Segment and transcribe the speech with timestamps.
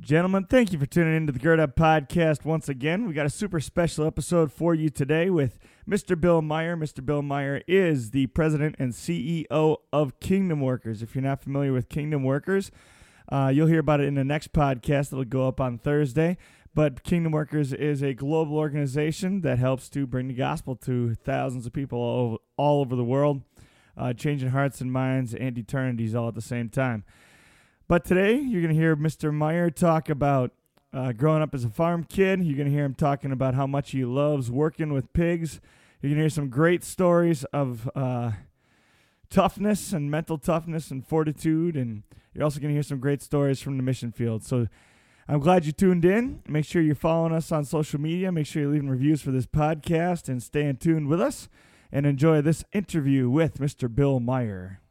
[0.00, 3.06] Gentlemen, thank you for tuning into the Gird Up Podcast once again.
[3.08, 6.18] We got a super special episode for you today with Mr.
[6.18, 6.76] Bill Meyer.
[6.76, 7.04] Mr.
[7.04, 11.02] Bill Meyer is the president and CEO of Kingdom Workers.
[11.02, 12.70] If you're not familiar with Kingdom Workers,
[13.30, 16.38] uh, you'll hear about it in the next podcast that'll go up on Thursday.
[16.74, 21.66] But Kingdom Workers is a global organization that helps to bring the gospel to thousands
[21.66, 23.42] of people all over, all over the world,
[23.96, 27.04] uh, changing hearts and minds and eternities all at the same time.
[27.88, 29.32] But today, you're going to hear Mr.
[29.32, 30.52] Meyer talk about
[30.92, 32.44] uh, growing up as a farm kid.
[32.44, 35.58] You're going to hear him talking about how much he loves working with pigs.
[36.02, 38.32] You're going to hear some great stories of uh,
[39.30, 41.76] toughness and mental toughness and fortitude.
[41.76, 42.02] And
[42.34, 44.44] you're also going to hear some great stories from the mission field.
[44.44, 44.66] So
[45.26, 46.42] I'm glad you tuned in.
[46.46, 48.30] Make sure you're following us on social media.
[48.30, 51.48] Make sure you're leaving reviews for this podcast and staying tuned with us
[51.90, 53.92] and enjoy this interview with Mr.
[53.92, 54.82] Bill Meyer.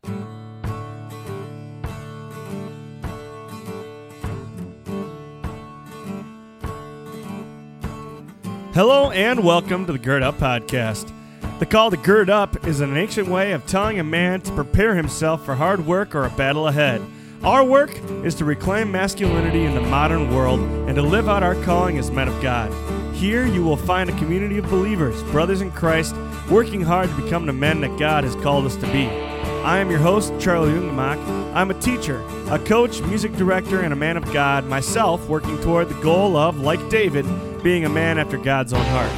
[8.77, 11.11] Hello and welcome to the Gird Up Podcast.
[11.57, 14.93] The call to gird up is an ancient way of telling a man to prepare
[14.93, 17.01] himself for hard work or a battle ahead.
[17.41, 21.55] Our work is to reclaim masculinity in the modern world and to live out our
[21.63, 22.71] calling as men of God.
[23.15, 26.15] Here you will find a community of believers, brothers in Christ,
[26.47, 29.07] working hard to become the men that God has called us to be.
[29.07, 31.46] I am your host, Charlie Jungemak.
[31.57, 35.89] I'm a teacher, a coach, music director, and a man of God, myself working toward
[35.89, 37.25] the goal of, like David,
[37.63, 39.11] being a man after God's own heart.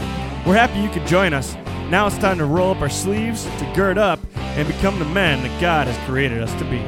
[0.48, 1.56] We're happy you could join us.
[1.90, 5.44] Now it's time to roll up our sleeves, to gird up, and become the men
[5.44, 6.80] that God has created us to be.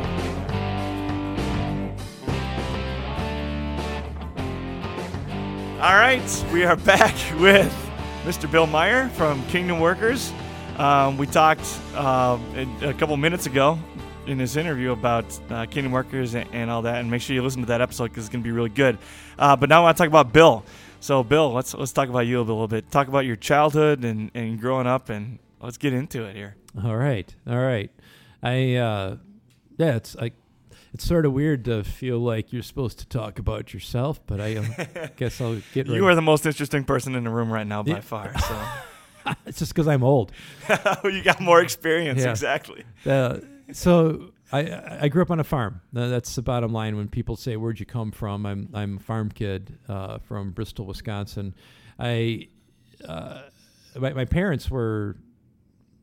[5.82, 7.76] All right, we are back with
[8.24, 8.50] Mr.
[8.50, 10.32] Bill Meyer from Kingdom Workers.
[10.78, 12.40] Um, we talked uh,
[12.84, 13.78] a couple minutes ago
[14.32, 17.44] in this interview about uh, Kingdom Workers and, and, all that, and make sure you
[17.44, 18.98] listen to that episode because it's going to be really good.
[19.38, 20.64] Uh, but now I want to talk about Bill.
[21.02, 22.90] So, Bill, let's let's talk about you a little bit.
[22.92, 26.56] Talk about your childhood and, and growing up, and let's get into it here.
[26.84, 27.92] All right, all right.
[28.42, 29.18] I uh,
[29.78, 30.34] yeah, it's like
[30.94, 34.58] it's sort of weird to feel like you're supposed to talk about yourself, but I
[34.58, 35.88] uh, guess I'll get.
[35.88, 38.02] You are the most interesting person in the room right now by yeah.
[38.02, 38.38] far.
[38.40, 40.32] So it's just because I'm old.
[41.04, 42.32] you got more experience, yeah.
[42.32, 42.84] exactly.
[43.06, 43.38] Uh,
[43.74, 45.82] so I I grew up on a farm.
[45.94, 46.96] That's the bottom line.
[46.96, 50.86] When people say, "Where'd you come from?" I'm I'm a farm kid uh, from Bristol,
[50.86, 51.56] Wisconsin.
[52.00, 52.48] I
[53.08, 53.44] uh,
[53.98, 55.18] my, my parents were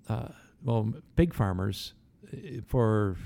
[0.08, 0.28] uh,
[0.62, 1.94] well big farmers
[2.32, 3.16] uh, for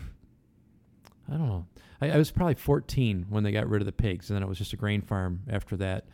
[1.29, 1.67] I don't know.
[2.01, 4.49] I, I, was probably 14 when they got rid of the pigs, and then it
[4.49, 6.05] was just a grain farm after that.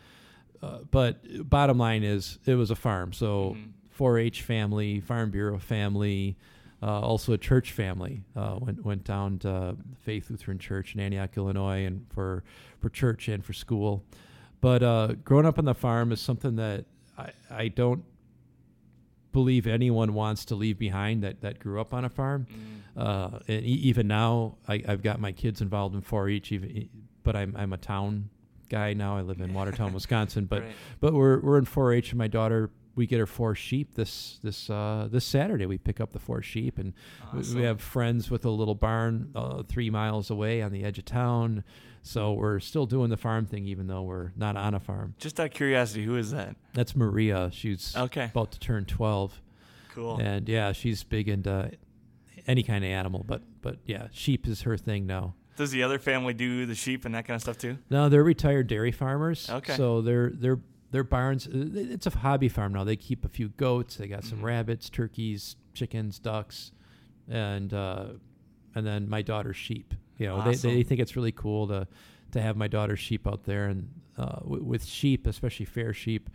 [0.63, 3.13] Uh, but bottom line is, it was a farm.
[3.13, 4.05] So mm-hmm.
[4.05, 6.37] 4-H family, Farm Bureau family,
[6.83, 8.23] uh, also a church family.
[8.37, 12.45] Uh, went went down to Faith Lutheran Church in Antioch, Illinois, and for
[12.79, 14.05] for church and for school.
[14.61, 16.85] But uh, growing up on the farm is something that
[17.17, 18.05] I, I don't
[19.33, 22.47] believe anyone wants to leave behind that, that grew up on a farm.
[22.51, 23.01] Mm.
[23.01, 26.89] Uh, and e- even now, I, have got my kids involved in 4-H, even,
[27.23, 28.31] but I'm, I'm a town
[28.69, 29.17] guy now.
[29.17, 30.73] I live in Watertown, Wisconsin, but right.
[31.01, 34.69] but we're we're in 4-H, and my daughter we get our four sheep this this
[34.69, 35.65] uh, this Saturday.
[35.65, 36.93] We pick up the four sheep, and
[37.33, 37.55] awesome.
[37.55, 40.99] we, we have friends with a little barn uh, three miles away on the edge
[40.99, 41.65] of town.
[42.03, 45.15] So we're still doing the farm thing, even though we're not on a farm.
[45.19, 46.57] Just out of curiosity, who is that?
[46.75, 47.51] That's Maria.
[47.53, 48.25] She's okay.
[48.25, 49.41] about to turn twelve.
[49.95, 50.19] Cool.
[50.21, 51.71] And yeah, she's big into
[52.47, 55.35] any kind of animal, but but yeah, sheep is her thing now.
[55.57, 57.79] Does the other family do the sheep and that kind of stuff too?
[57.91, 59.49] No, they're retired dairy farmers.
[59.49, 59.77] Okay.
[59.77, 60.61] So they're they're
[60.91, 64.25] their barns uh, it's a hobby farm now they keep a few goats they got
[64.25, 64.47] some mm-hmm.
[64.47, 66.73] rabbits turkeys chickens ducks
[67.29, 68.07] and uh,
[68.75, 70.71] and then my daughter's sheep you know awesome.
[70.71, 71.87] they, they think it's really cool to
[72.33, 73.89] to have my daughter's sheep out there and
[74.19, 76.31] uh, w- with sheep especially fair sheep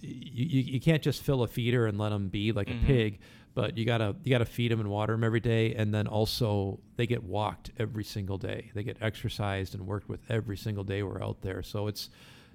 [0.00, 2.84] you, you, you, can't just fill a feeder and let them be like mm-hmm.
[2.84, 3.18] a pig
[3.54, 6.80] but you gotta you gotta feed them and water them every day and then also
[6.96, 11.02] they get walked every single day they get exercised and worked with every single day
[11.02, 12.10] we're out there so it's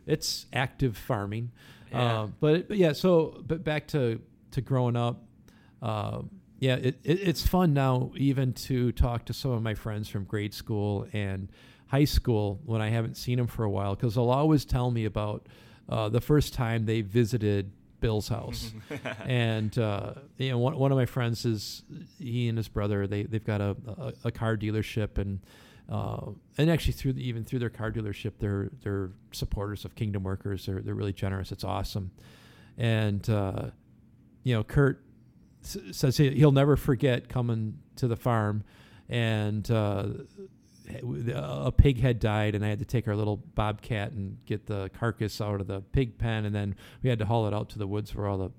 [0.08, 1.52] it's active farming.
[1.92, 2.22] Yeah.
[2.22, 4.22] Uh, but, but, yeah, so but back to
[4.52, 5.24] to growing up.
[5.82, 6.24] Uh,
[6.60, 10.24] yeah, it, it, it's fun now even to talk to some of my friends from
[10.24, 11.52] grade school and
[11.88, 15.06] high school when I haven't seen them for a while because they'll always tell me
[15.06, 15.48] about
[15.88, 18.74] uh, the first time they visited Bill's house.
[19.26, 21.84] and uh, you know, one, one of my friends is
[22.20, 23.08] he and his brother.
[23.08, 25.40] They they've got a, a, a car dealership, and
[25.90, 30.24] uh, and actually through the, even through their car dealership, they're they're supporters of Kingdom
[30.24, 30.66] Workers.
[30.66, 31.52] They're they're really generous.
[31.52, 32.12] It's awesome,
[32.78, 33.70] and uh,
[34.44, 35.02] you know, Kurt
[35.64, 38.64] s- says he, will never forget coming to the farm,
[39.08, 40.08] and uh,
[41.34, 44.90] a pig had died, and I had to take our little bobcat and get the
[44.98, 47.80] carcass out of the pig pen, and then we had to haul it out to
[47.80, 48.52] the woods where all the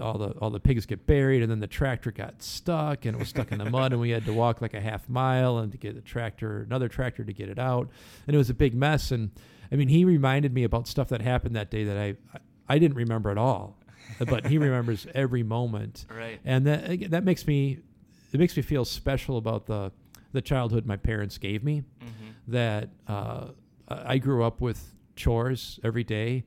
[0.00, 3.18] all the all the pigs get buried, and then the tractor got stuck, and it
[3.18, 5.72] was stuck in the mud, and we had to walk like a half mile and
[5.72, 7.88] to get the tractor, another tractor to get it out,
[8.26, 9.10] and it was a big mess.
[9.10, 9.30] And
[9.70, 12.16] I mean, he reminded me about stuff that happened that day that I
[12.68, 13.76] I didn't remember at all,
[14.26, 16.40] but he remembers every moment, Right.
[16.44, 17.78] and that that makes me
[18.32, 19.92] it makes me feel special about the
[20.32, 21.82] the childhood my parents gave me.
[22.00, 22.30] Mm-hmm.
[22.48, 23.48] That uh,
[23.88, 26.44] I grew up with chores every day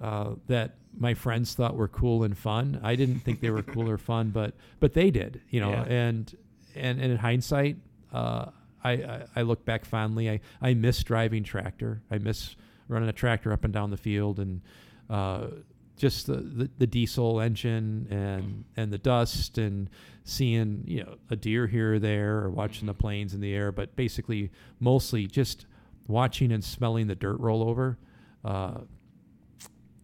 [0.00, 2.80] uh, that my friends thought were cool and fun.
[2.82, 5.70] I didn't think they were cool or fun, but but they did, you know.
[5.70, 5.82] Yeah.
[5.84, 6.36] And,
[6.74, 7.76] and and in hindsight,
[8.12, 8.46] uh,
[8.82, 10.30] I, I I look back fondly.
[10.30, 12.02] I I miss driving tractor.
[12.10, 12.56] I miss
[12.88, 14.60] running a tractor up and down the field and.
[15.08, 15.48] Uh,
[15.96, 19.88] just the, the, the diesel engine and and the dust and
[20.24, 23.72] seeing you know a deer here or there or watching the planes in the air,
[23.72, 25.66] but basically mostly just
[26.06, 27.98] watching and smelling the dirt roll over.
[28.44, 28.80] Uh,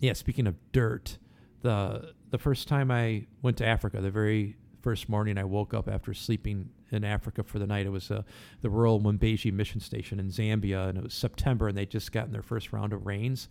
[0.02, 1.16] yeah, speaking of dirt,
[1.62, 5.88] the the first time I went to Africa, the very first morning I woke up
[5.88, 8.22] after sleeping in Africa for the night, it was uh,
[8.62, 12.32] the rural Mwembezhi mission station in Zambia, and it was September, and they'd just gotten
[12.32, 13.48] their first round of rains,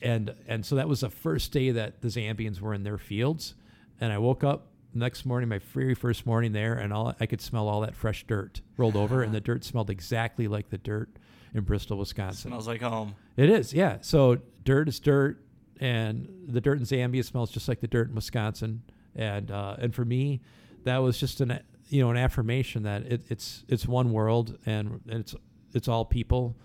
[0.00, 3.54] and and so that was the first day that the Zambians were in their fields,
[4.00, 7.42] and I woke up next morning, my very first morning there, and all I could
[7.42, 11.10] smell all that fresh dirt rolled over, and the dirt smelled exactly like the dirt
[11.52, 12.50] in Bristol, Wisconsin.
[12.50, 13.14] Smells like home.
[13.36, 13.98] It is, yeah.
[14.00, 15.41] So dirt is dirt,
[15.82, 18.82] and the dirt in Zambia smells just like the dirt in Wisconsin.
[19.16, 20.40] And uh, and for me,
[20.84, 25.00] that was just an you know an affirmation that it, it's it's one world and
[25.06, 25.34] it's
[25.74, 26.56] it's all people,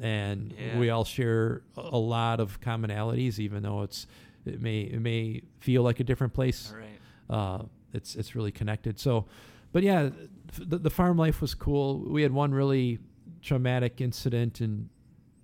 [0.00, 0.78] and Yeah.
[0.78, 4.06] we all share a lot of commonalities, even though it's
[4.44, 7.34] it may it may feel like a different place right.
[7.34, 7.62] uh,
[7.92, 8.98] it's it's really connected.
[8.98, 9.26] So,
[9.72, 10.10] but yeah,
[10.58, 12.00] the, the farm life was cool.
[12.10, 12.98] We had one really
[13.40, 14.88] traumatic incident in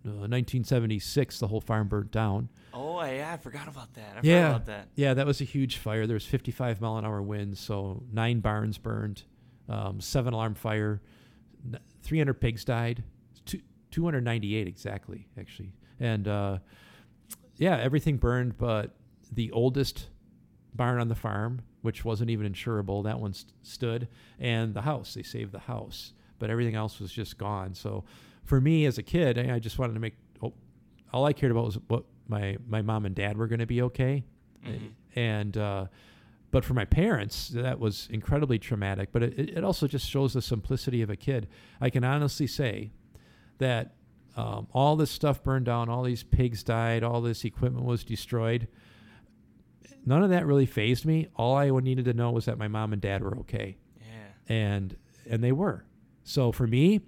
[0.06, 1.38] uh, 1976.
[1.40, 2.48] The whole farm burnt down.
[2.72, 4.16] Oh yeah, I forgot about that.
[4.16, 4.46] I Yeah.
[4.48, 4.88] forgot about that.
[4.94, 6.06] Yeah, that was a huge fire.
[6.06, 9.24] There was 55 mile an hour winds, so nine barns burned,
[9.68, 11.00] um, seven alarm fire,
[12.02, 13.02] 300 pigs died,
[13.44, 13.60] two,
[13.90, 16.58] 298 exactly actually, and uh,
[17.56, 18.94] yeah, everything burned, but
[19.32, 20.08] the oldest
[20.74, 24.08] barn on the farm, which wasn't even insurable, that one st- stood,
[24.38, 25.14] and the house.
[25.14, 27.74] They saved the house, but everything else was just gone.
[27.74, 28.04] So
[28.50, 30.14] for me as a kid, I I just wanted to make.
[30.42, 30.52] Oh,
[31.12, 33.80] all I cared about was what my my mom and dad were going to be
[33.82, 34.24] okay,
[34.66, 34.90] Mhm.
[35.16, 35.86] and uh,
[36.50, 39.08] but for my parents that was incredibly traumatic.
[39.12, 41.46] But it, it it also just shows the simplicity of a kid.
[41.80, 42.90] I can honestly say
[43.58, 43.94] that
[44.36, 48.66] um, all this stuff burned down, all these pigs died, all this equipment was destroyed.
[50.06, 51.28] None of that really fazed me.
[51.36, 54.54] All I needed to know was that my mom and dad were okay Yeah.
[54.54, 54.96] and
[55.30, 55.84] and they were.
[56.24, 57.00] So for me,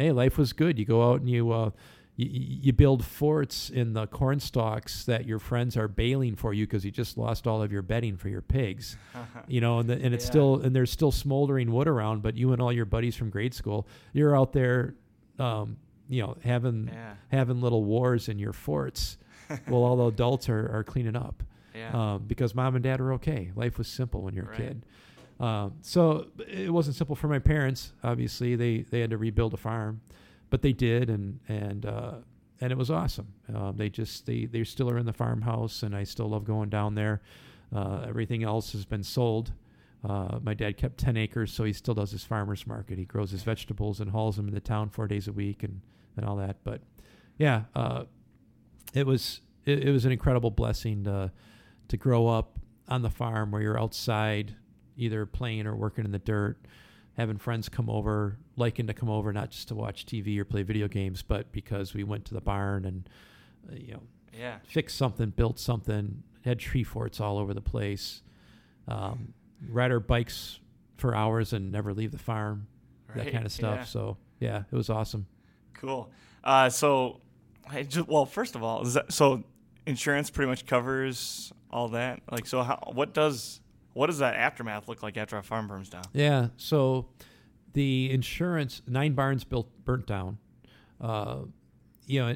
[0.00, 0.78] hey, life was good.
[0.78, 1.70] You go out and you uh,
[2.16, 6.66] you, you build forts in the corn stalks that your friends are baling for you
[6.66, 8.96] because you just lost all of your bedding for your pigs.
[9.48, 10.30] You know, and the, and it's Yeah.
[10.30, 13.54] still and there's still smoldering wood around, but you and all your buddies from grade
[13.54, 14.94] school, you're out there,
[15.38, 15.76] um,
[16.08, 17.14] you know, having yeah.
[17.30, 19.16] having little wars in your forts,
[19.66, 21.42] while all the adults are, are cleaning up
[21.74, 22.14] Yeah.
[22.14, 23.50] um, because mom and dad are okay.
[23.56, 24.60] Life was simple when you're Right.
[24.60, 24.86] a kid.
[25.40, 27.92] Um, so it wasn't simple for my parents.
[28.04, 30.02] Obviously, they they had to rebuild a farm,
[30.50, 32.14] but they did, and and uh,
[32.60, 33.32] and it was awesome.
[33.52, 36.68] Um, they just they they still are in the farmhouse, and I still love going
[36.68, 37.22] down there.
[37.74, 39.52] Uh, everything else has been sold.
[40.02, 42.98] Uh, my dad kept 10 acres, so he still does his farmer's market.
[42.98, 45.82] He grows his vegetables and hauls them into town four days a week and,
[46.16, 46.56] and all that.
[46.64, 46.80] But
[47.36, 48.04] yeah, uh,
[48.94, 51.32] it was it, it was an incredible blessing to
[51.88, 54.56] to grow up on the farm where you're outside,
[54.96, 56.58] either playing or working in the dirt,
[57.16, 60.62] having friends come over, liking to come over not just to watch TV or play
[60.62, 63.08] video games, but because we went to the barn and
[63.70, 64.02] uh, you know
[64.38, 64.58] yeah.
[64.64, 68.22] fixed something, built something, had tree forts all over the place,
[68.88, 69.34] um,
[69.68, 70.60] ride our bikes
[70.96, 72.66] for hours and never leave the farm,
[73.14, 73.78] that kind of stuff.
[73.78, 73.84] Yeah.
[73.84, 75.26] So yeah, it was awesome.
[75.74, 76.10] Cool.
[76.42, 77.20] Uh, so,
[77.68, 79.44] I ju- well, first of all, is that, so
[79.86, 82.20] insurance pretty much covers all that.
[82.30, 82.90] Like, so how?
[82.92, 83.59] What does
[83.92, 86.04] what does that aftermath look like after a farm burns down?
[86.12, 86.48] Yeah.
[86.56, 87.08] So
[87.72, 90.38] the insurance, nine barns built burnt down.
[91.00, 91.40] Uh,
[92.06, 92.34] you know,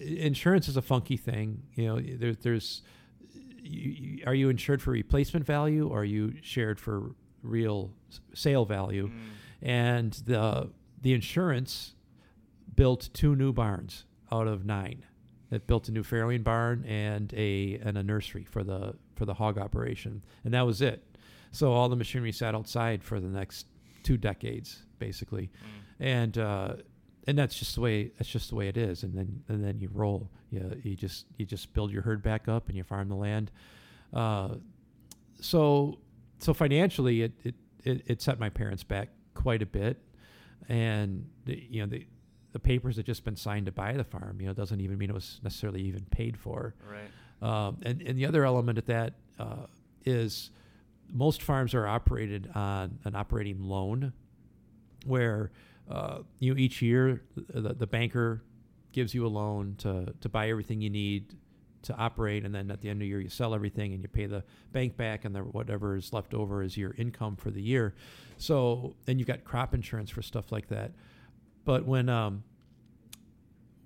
[0.00, 1.62] insurance is a funky thing.
[1.74, 2.82] You know, there, there's,
[3.62, 7.92] you, you, are you insured for replacement value or are you shared for real
[8.34, 9.08] sale value?
[9.08, 9.20] Mm,
[9.62, 10.70] And the
[11.00, 11.94] the insurance
[12.76, 15.04] built two new barns out of nine.
[15.54, 19.34] It built a new farrowing barn and a and a nursery for the for the
[19.34, 21.04] hog operation, and that was it.
[21.50, 23.66] So all the machinery sat outside for the next
[24.02, 26.74] two decades, basically, mm, and uh,
[27.26, 29.02] and that's just the way that's just the way it is.
[29.02, 30.30] And then and then you roll.
[30.50, 33.50] You you just you just build your herd back up and you farm the land.
[34.12, 34.56] Uh,
[35.40, 35.98] so
[36.38, 39.98] so financially, it, it it it set my parents back quite a bit,
[40.68, 42.06] and the, you know the
[42.54, 44.40] the papers had just been signed to buy the farm.
[44.40, 46.72] You know, doesn't even mean it was necessarily even paid for.
[46.88, 47.10] Right.
[47.42, 49.66] Um, and, and the other element of that uh,
[50.06, 50.50] is
[51.12, 54.12] most farms are operated on an operating loan
[55.04, 55.50] where
[55.90, 58.40] uh, you know, each year the, the banker
[58.92, 61.34] gives you a loan to, to buy everything you need
[61.82, 64.08] to operate and then at the end of the year you sell everything and you
[64.08, 67.60] pay the bank back and the, whatever is left over is your income for the
[67.60, 67.94] year
[68.38, 70.92] so and you've got crop insurance for stuff like that
[71.64, 72.44] but when um,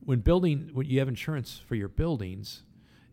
[0.05, 2.63] when building when you have insurance for your buildings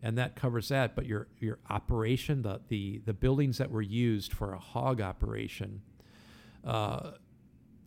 [0.02, 0.94] and that covers that.
[0.94, 5.82] But your your operation, the the the buildings that were used for a hog operation,
[6.64, 7.12] uh,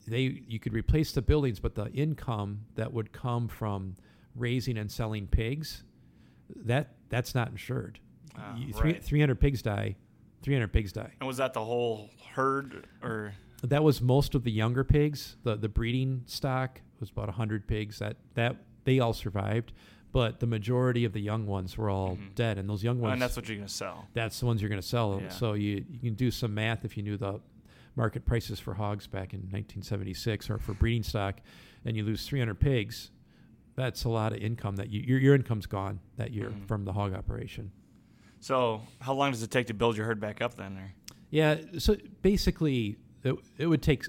[0.07, 3.95] they you could replace the buildings, but the income that would come from
[4.35, 5.83] raising and selling pigs,
[6.55, 7.99] that that's not insured.
[8.35, 9.03] Ah, You- three, right.
[9.03, 9.95] 300 pigs die.
[10.41, 11.11] 300 pigs die.
[11.19, 13.33] And was that the whole herd or?
[13.63, 15.35] That was most of the younger pigs.
[15.43, 17.99] The the breeding stock was about 100 pigs.
[17.99, 19.73] That that they all survived,
[20.11, 22.35] but the majority of the young ones were all Mhm.
[22.35, 22.57] dead.
[22.57, 24.07] And those young ones, and that's what you're gonna sell.
[24.13, 25.19] that's the ones you're going to sell.
[25.21, 25.29] Yeah.
[25.29, 27.41] So you you can do some math if you knew the
[27.95, 31.41] market prices for hogs back in 1976 or for breeding stock,
[31.83, 33.11] and you lose 300 pigs.
[33.75, 36.65] That's a lot of income that you, your your income's gone that year Mhm.
[36.67, 37.71] from the hog operation.
[38.39, 40.77] So how long does it take to build your herd back up then?
[40.77, 40.93] Or?
[41.29, 41.59] Yeah.
[41.77, 44.05] So basically, it, it would take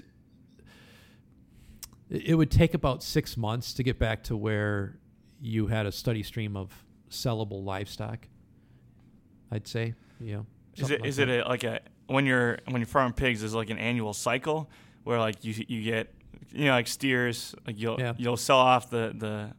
[2.09, 4.97] it would take about six months to get back to where
[5.39, 6.71] you had a steady stream of
[7.09, 8.27] sellable livestock.
[9.51, 10.45] I'd say, you know.
[10.77, 13.57] Is it is it a, like a when you're when you're farming pigs is it
[13.57, 14.69] like an annual cycle
[15.03, 16.13] where like you you get
[16.51, 18.13] you know like steers like you'll Yeah.
[18.17, 19.53] you'll sell off the the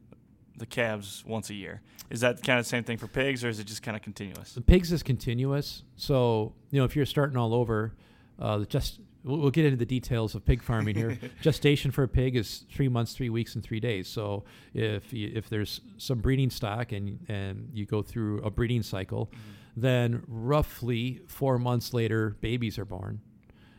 [0.56, 1.80] the calves once a year.
[2.10, 4.02] Is that kind of the same thing for pigs or is it just kind of
[4.02, 4.52] continuous?
[4.54, 5.82] The pigs is continuous.
[5.96, 7.94] So you know, if you're starting all over,
[8.38, 11.18] uh, the just we'll, we'll get into the details of pig farming here.
[11.42, 14.08] Gestation for a pig is three months, three weeks, and three days.
[14.08, 18.82] So if you, if there's some breeding stock and and you go through a breeding
[18.82, 19.30] cycle,
[19.76, 23.20] then roughly four months later, babies are born.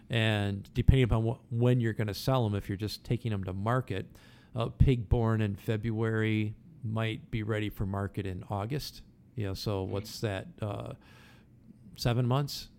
[0.09, 3.43] And depending upon what, when you're going to sell them, if you're just taking them
[3.45, 4.05] to market,
[4.53, 9.01] a pig born in February might be ready for market in August.
[9.35, 10.47] You know, so what's that?
[10.61, 10.93] Uh,
[11.95, 12.69] seven months?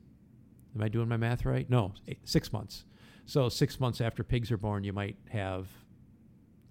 [0.75, 1.69] Am I doing my math right?
[1.69, 2.85] No, eight, six months.
[3.27, 5.69] So six months after pigs are born, you might have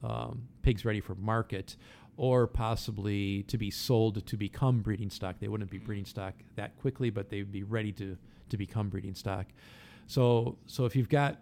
[0.04, 1.78] um, pigs ready for market,
[2.18, 5.38] or possibly to be sold to become breeding stock.
[5.40, 8.18] They wouldn't be breeding stock that quickly, but they'd be ready to
[8.50, 9.48] to become breeding stock.
[10.08, 11.40] So so if you've got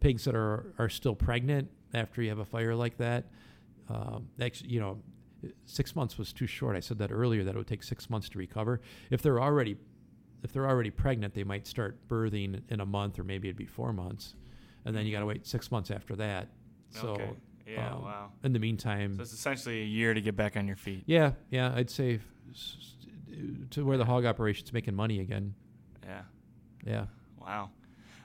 [0.00, 3.26] pigs that are are still pregnant after you have a fire like that,
[3.88, 4.98] um, actually, you know,
[5.64, 6.76] six months was too short.
[6.76, 8.80] I said that earlier that it would take six months to recover.
[9.10, 9.76] If they're already
[10.42, 13.66] if they're already pregnant, they might start birthing in a month, or maybe it'd be
[13.66, 14.34] four months,
[14.84, 16.48] and then you got to wait six months after that.
[16.90, 17.30] So okay.
[17.66, 17.94] Yeah.
[17.94, 18.32] um, wow.
[18.44, 21.02] in the meantime, So it's essentially a year to get back on your feet.
[21.06, 22.20] yeah, yeah, I'd say
[23.70, 25.54] to where the hog operation's making money again.
[26.04, 26.22] Yeah.
[26.84, 27.06] Yeah.
[27.40, 27.70] Wow.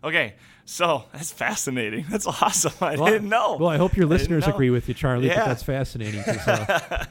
[0.04, 0.36] Okay.
[0.66, 2.06] So that's fascinating.
[2.10, 2.72] That's awesome.
[2.82, 3.58] I Well, didn't know.
[3.60, 5.28] Well, I hope your listeners agree with you, Charlie.
[5.28, 5.40] Yeah.
[5.42, 6.22] But that's fascinating.
[6.22, 7.06] uh,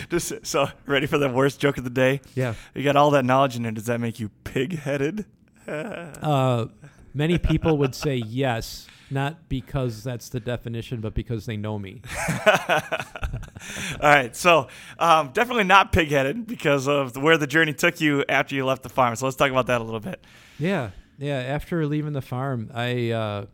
[0.10, 2.20] Just so ready for the worst joke of the day?
[2.34, 2.54] yeah.
[2.74, 3.72] You got all that knowledge in there.
[3.72, 5.24] Does that make you pig-headed?
[5.68, 6.66] Uh,
[7.14, 12.02] many people would say yes, not because that's the definition, but because they know me.
[14.00, 14.66] All right, so
[14.98, 18.88] um, definitely not pig-headed because of where the journey took you after you left the
[18.88, 19.14] farm.
[19.16, 20.24] So let's talk about that a little bit.
[20.58, 21.38] Yeah, yeah.
[21.38, 23.46] After leaving the farm, I uh,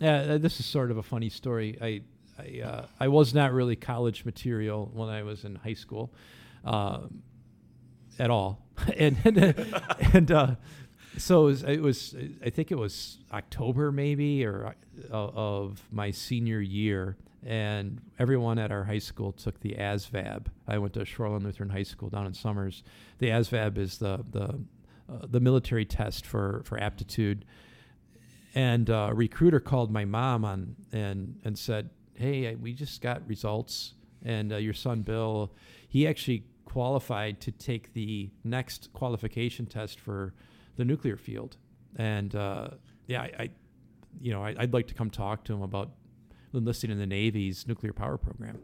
[0.00, 0.16] yeah.
[0.16, 1.78] uh, This is sort of a funny story.
[1.80, 2.02] I
[2.38, 6.12] I uh, I was not really college material when I was in high school,
[6.64, 7.22] um,
[8.18, 8.66] at all,
[8.96, 9.38] and and,
[10.12, 10.54] and uh,
[11.16, 12.16] so it was, it was.
[12.44, 14.74] I think it was October maybe or
[15.10, 17.16] uh, of my senior year.
[17.42, 20.48] And everyone at our high school took the ASVAB.
[20.68, 22.82] I went to Shoreland Lutheran High School down in Somers.
[23.18, 24.60] The ASVAB is the the
[25.10, 27.44] uh, the military test for for aptitude.
[28.54, 33.26] And uh, a recruiter called my mom on and and said, "Hey, we just got
[33.28, 35.52] results, and uh, your son Bill,
[35.88, 40.34] he actually qualified to take the next qualification test for
[40.76, 41.56] the nuclear field."
[41.96, 42.70] And uh,
[43.06, 43.50] yeah, I, I,
[44.20, 45.90] you know, I, I'd like to come talk to him about
[46.52, 48.58] enlisting in the Navy's nuclear power program.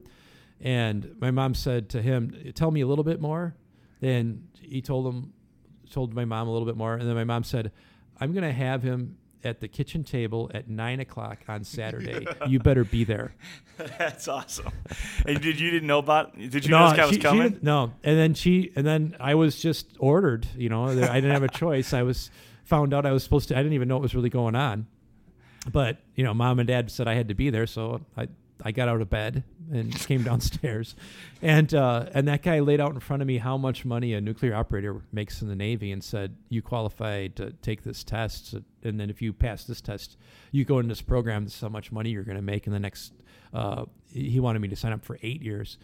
[0.60, 3.56] And my mom said to him, "Tell me a little bit more."
[4.02, 5.32] And he told him,
[5.90, 7.72] told my mom a little bit more, and then my mom said,
[8.20, 9.16] "I'm going to have him
[9.46, 12.26] at the kitchen table at nine o'clock on Saturday.
[12.48, 13.34] you better be there.
[13.76, 14.72] That's awesome.
[15.24, 16.36] And did you didn't know about?
[16.36, 17.58] Did you no, know this guy she- was coming?
[17.62, 20.46] no, and then she, and then I was just ordered.
[20.56, 21.92] You know, I didn't have a choice.
[21.92, 22.30] I was
[22.64, 23.54] found out I was supposed to.
[23.54, 24.86] I didn't even know what was really going on.
[25.70, 28.28] But you know, mom and dad said I had to be there, so I
[28.64, 30.94] I got out of bed and came downstairs,
[31.42, 34.20] and uh, and that guy laid out in front of me how much money a
[34.20, 38.98] nuclear operator makes in the Navy, and said you qualify to take this test, and
[39.00, 40.16] then if you pass this test,
[40.52, 41.44] you go in this program.
[41.44, 43.12] This is how much money you're going to make in the next.
[43.52, 45.76] Uh, he wanted me to sign up for eight years,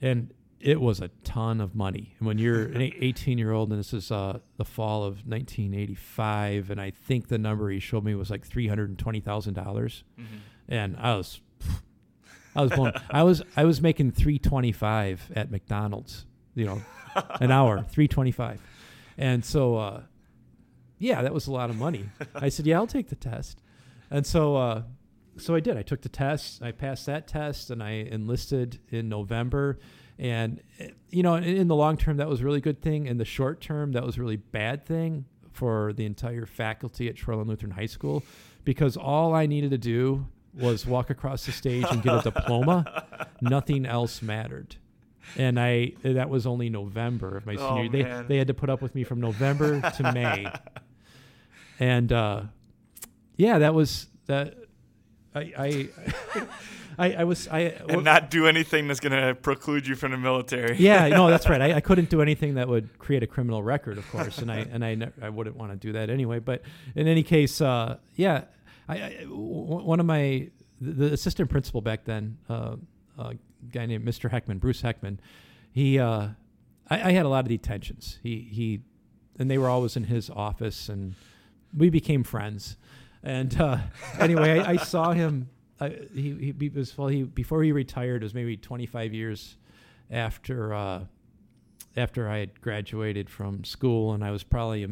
[0.00, 2.14] and it was a ton of money.
[2.18, 6.70] And when you're an 18 year old, and this is uh, the fall of 1985,
[6.70, 9.54] and I think the number he showed me was like three hundred and twenty thousand
[9.54, 10.24] dollars, Mhm.
[10.68, 11.40] and I was,
[12.56, 12.92] I was blown.
[13.10, 16.82] I was I was making 325 at McDonald's, you know,
[17.40, 18.60] an hour, 325,
[19.18, 20.02] and so uh,
[20.98, 22.08] yeah, that was a lot of money.
[22.34, 23.62] I said, yeah, I'll take the test,
[24.10, 24.56] and so.
[24.56, 24.82] Uh,
[25.36, 25.76] so I did.
[25.76, 26.62] I took the test.
[26.62, 29.80] I passed that test, and I enlisted in November.
[30.18, 30.62] And
[31.10, 33.06] you know, in, in the long term, that was a really good thing.
[33.06, 37.16] In the short term, that was a really bad thing for the entire faculty at
[37.16, 38.22] Shoreland Lutheran High School,
[38.64, 43.04] because all I needed to do was walk across the stage and get a diploma.
[43.40, 44.76] Nothing else mattered.
[45.36, 47.82] And I that was only November of my Oh, senior.
[47.82, 47.90] year.
[47.90, 48.26] They man.
[48.28, 50.46] they had to put up with me from November to May.
[51.80, 52.42] And uh,
[53.36, 54.54] yeah, that was that.
[55.34, 55.88] I I
[56.98, 60.16] I, I was I and not do anything that's going to preclude you from the
[60.16, 60.76] military.
[60.76, 61.60] yeah, no, that's right.
[61.60, 64.58] I, I couldn't do anything that would create a criminal record, of course, and I
[64.70, 66.38] and I, ne- I wouldn't want to do that anyway.
[66.38, 66.62] But
[66.94, 68.44] in any case, uh, yeah,
[68.86, 70.50] One of my
[70.80, 72.76] the, assistant principal back then, uh,
[73.18, 73.34] a
[73.72, 74.30] guy named Mr.
[74.30, 75.18] Heckman, Bruce Heckman,
[75.72, 76.28] he uh,
[76.88, 78.18] I, I had a lot of detentions.
[78.22, 78.80] He he,
[79.38, 81.14] and they were always in his office, and
[81.76, 82.76] we became friends.
[83.22, 83.78] And uh,
[84.18, 85.48] anyway, I, I saw him.
[85.80, 87.08] I, he, he was well.
[87.08, 89.56] He before he retired it was maybe 25 years
[90.10, 91.04] after uh,
[91.96, 94.88] after I had graduated from school, and I was probably uh,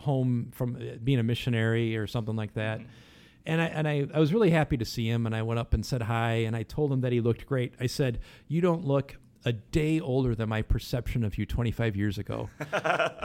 [0.00, 2.80] home from uh, being a missionary or something like that.
[2.80, 2.86] Mhm.
[3.46, 5.74] And I and I, I was really happy to see him, and I went up
[5.74, 7.74] and said hi, and I told him that he looked great.
[7.78, 12.16] I said, "You don't look a day older than my perception of you 25 years
[12.16, 12.48] ago."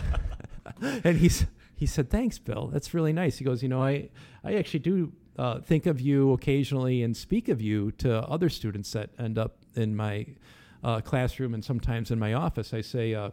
[0.81, 2.67] and he's he said, "Thanks, Bill.
[2.67, 4.09] That's really nice." He goes, "You know, I
[4.43, 8.91] I actually do uh, think of you occasionally and speak of you to other students
[8.91, 10.25] that end up in my
[10.83, 12.73] uh, classroom and sometimes in my office.
[12.73, 13.29] I say, uh,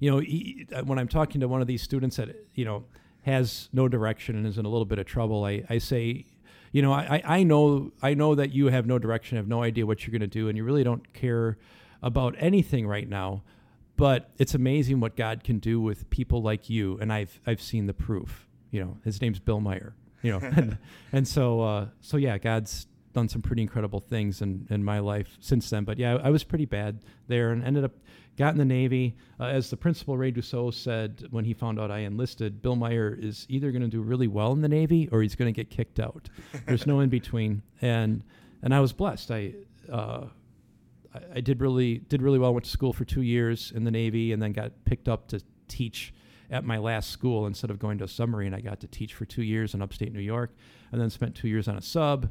[0.00, 2.84] you know, e- when I'm talking to one of these students that you know
[3.22, 6.26] has no direction and is in a little bit of trouble, I, I say."
[6.72, 9.62] You know, I, I I know I know that you have no direction, have no
[9.62, 11.58] idea what you're going to do, and you really don't care
[12.00, 13.42] about anything right now
[14.00, 17.84] but it's amazing what God can do with people like you, and I've I've seen
[17.84, 18.48] the proof.
[18.70, 19.94] You know, his name's Bill Meyer.
[20.22, 20.78] You know, and,
[21.12, 25.36] and so uh, so yeah, God's done some pretty incredible things in, in my life
[25.40, 25.84] since then.
[25.84, 27.92] But yeah, I was pretty bad there, and ended up
[28.36, 29.16] got in the Navy.
[29.38, 33.16] Uh, as the principal Ray Dussault said when he found out I enlisted, Bill Meyer
[33.20, 35.70] is either going to do really well in the Navy or he's going to get
[35.70, 36.28] kicked out.
[36.66, 38.24] There's no in between, and
[38.62, 39.30] and I was blessed.
[39.30, 39.54] I
[39.90, 40.26] uh,
[41.14, 42.54] I, I did really did really well.
[42.54, 45.42] Went to school for two years in the Navy, and then got picked up to
[45.68, 46.14] teach
[46.50, 48.54] at my last school instead of going to a submarine.
[48.54, 50.54] I got to teach for two years in upstate New York,
[50.92, 52.28] and then spent two years on a sub.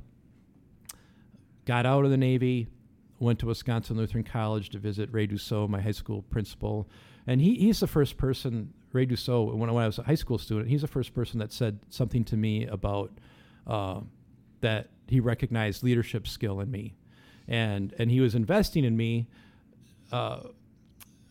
[1.69, 2.67] Got out of the Navy,
[3.19, 6.89] went to Wisconsin Lutheran College to visit Ray Dussault, my high school principal,
[7.27, 8.73] and he, he's the first person.
[8.91, 11.53] Ray Dussault, when, when I was a high school student, he's the first person that
[11.53, 13.11] said something to me about
[13.67, 13.99] uh,
[14.61, 16.95] that he recognized leadership skill in me
[17.47, 19.27] and and he was investing in me.
[20.11, 20.39] Uh,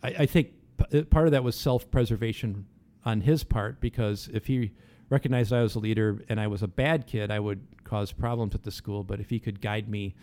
[0.01, 0.53] I, I think
[0.89, 2.65] p- part of that was self preservation
[3.03, 4.71] on his part because if he
[5.09, 8.55] recognized I was a leader and I was a bad kid, I would cause problems
[8.55, 9.03] at the school.
[9.03, 10.15] But if he could guide me,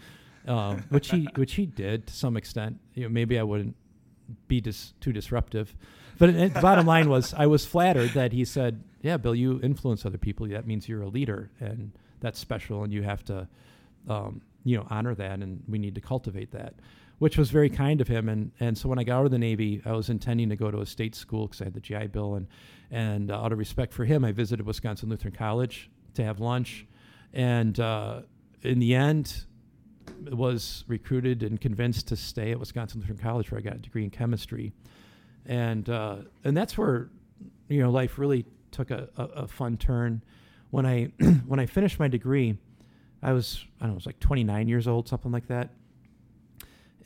[0.46, 3.76] uh, which he which he did to some extent, you know, maybe I wouldn't
[4.48, 5.74] be dis- too disruptive.
[6.18, 9.60] But it, the bottom line was, I was flattered that he said, "Yeah, Bill, you
[9.62, 10.48] influence other people.
[10.48, 13.48] That means you're a leader, and that's special, and you have to."
[14.08, 16.74] um, you know, honor that, and we need to cultivate that,
[17.18, 18.28] which was very kind of him.
[18.28, 20.70] And and so when I got out of the Navy, I was intending to go
[20.70, 22.46] to a state school because I had the GI Bill, and
[22.90, 26.86] and uh, out of respect for him, I visited Wisconsin Lutheran College to have lunch,
[27.32, 28.22] and uh,
[28.62, 29.44] in the end,
[30.30, 34.04] was recruited and convinced to stay at Wisconsin Lutheran College, where I got a degree
[34.04, 34.72] in chemistry,
[35.46, 37.10] and uh, and that's where
[37.68, 40.22] you know life really took a, a, a fun turn.
[40.70, 41.12] When I
[41.46, 42.58] when I finished my degree.
[43.22, 45.70] I was I don't know, I was like 29 years old, something like that.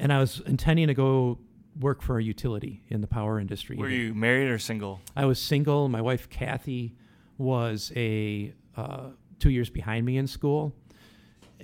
[0.00, 1.38] And I was intending to go
[1.78, 3.76] work for a utility in the power industry.
[3.76, 5.00] Were you married or single?
[5.14, 5.88] I was single.
[5.88, 6.96] My wife Kathy
[7.38, 10.74] was a uh, two years behind me in school,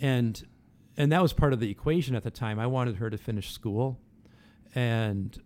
[0.00, 0.46] and
[0.98, 2.58] and that was part of the equation at the time.
[2.58, 3.98] I wanted her to finish school,
[4.74, 5.36] and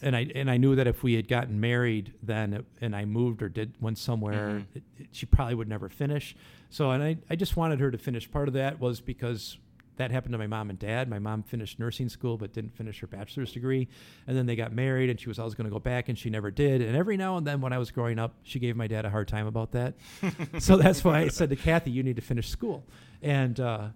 [0.00, 3.04] and I and I knew that if we had gotten married then it, and I
[3.04, 4.76] moved or did went somewhere, Mhm.
[4.76, 6.36] it, it, she probably would never finish.
[6.70, 8.30] So and I I just wanted her to finish.
[8.30, 9.58] Part of that was because
[9.96, 11.08] that happened to my mom and dad.
[11.08, 13.88] My mom finished nursing school but didn't finish her bachelor's degree,
[14.26, 16.30] and then they got married and she was always going to go back and she
[16.30, 16.82] never did.
[16.82, 19.10] And every now and then when I was growing up, she gave my dad a
[19.10, 19.94] hard time about that.
[20.58, 22.84] so that's why I said to Kathy, "You need to finish school,"
[23.22, 23.88] and uh,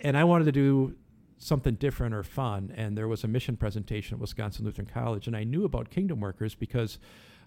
[0.00, 0.94] and I wanted to do
[1.38, 2.72] something different or fun.
[2.76, 6.20] And there was a mission presentation at Wisconsin Lutheran College, and I knew about Kingdom
[6.20, 6.98] Workers because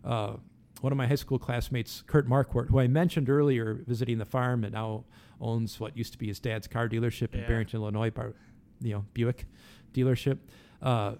[0.05, 0.33] uh,
[0.81, 4.63] one of my high school classmates, Kurt Marquardt, who I mentioned earlier, visiting the farm
[4.63, 5.05] and now
[5.39, 8.33] owns what used to be his dad's car dealership in Barrington, Illinois, bar,
[8.81, 9.45] you know, Buick
[9.93, 10.39] dealership.
[10.81, 11.15] Uh,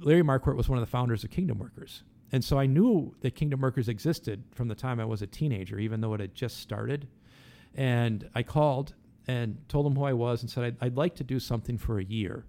[0.00, 2.02] Larry Marquardt was one of the founders of Kingdom Workers.
[2.32, 5.78] And so I knew that Kingdom Workers existed from the time I was a teenager,
[5.78, 7.06] even though it had just started.
[7.74, 8.94] And I called
[9.28, 11.98] and told him who I was and said, I'd, I'd like to do something for
[11.98, 12.44] a year.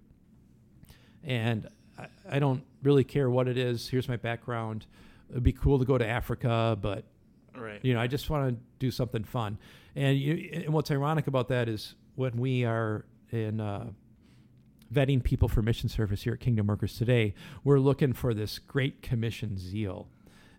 [1.22, 3.88] And I, I don't really care what it is.
[3.88, 4.86] Here's my background.
[5.30, 7.04] It'd be cool to go to Africa, but
[7.56, 7.78] Right.
[7.84, 9.58] you know, I just want to do something fun.
[9.94, 13.90] And, you, and what's ironic about that is when we are in uh,
[14.92, 19.02] vetting people for mission service here at Kingdom Workers today, we're looking for this great
[19.02, 20.08] commission zeal.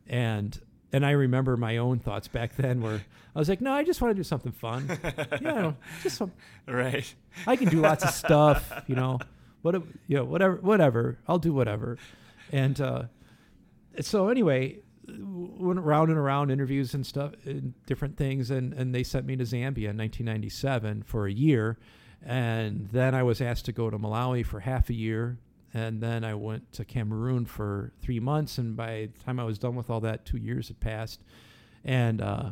[0.08, 0.60] And
[0.94, 3.02] and I remember my own thoughts back then where
[3.36, 4.88] I was like, no, I just want to do something fun.
[5.42, 6.32] you know, just some,
[6.66, 7.14] Right.
[7.46, 9.20] I can do lots of stuff, you know,
[9.62, 9.76] what,
[10.08, 11.18] you know, whatever, whatever.
[11.28, 11.98] I'll do whatever.
[12.54, 13.04] And uh,
[14.02, 19.04] so anyway, went around and around interviews and stuff and different things, and and they
[19.04, 21.78] sent me to Zambia in 1997 for a year,
[22.24, 25.38] and then I was asked to go to Malawi for half a year,
[25.74, 29.60] and then I went to Cameroon for three months, and by the time I was
[29.60, 31.22] done with all that, two years had passed,
[31.84, 32.52] and uh,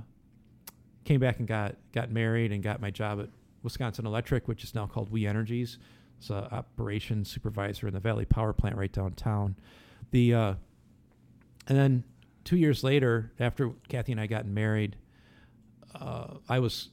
[1.06, 3.30] came back and got got married and got my job at
[3.64, 5.78] Wisconsin Electric, which is now called We Energies.
[6.20, 9.56] It's an operations supervisor in the Valley Power Plant right downtown.
[10.12, 10.54] The uh,
[11.68, 12.04] and then
[12.44, 14.98] two years later, after Kathy and I got married,
[15.96, 16.90] uh, I was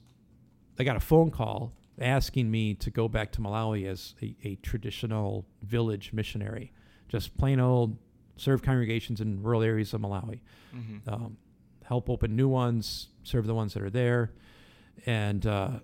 [0.79, 4.55] I got a phone call asking me to go back to Malawi as a, a
[4.57, 6.73] traditional village missionary,
[7.09, 7.97] just plain old
[8.37, 10.41] serve congregations in rural areas of Malawi
[10.73, 11.37] hmm um,
[11.85, 14.31] help open new ones, serve the ones that are there,
[15.07, 15.81] and uh,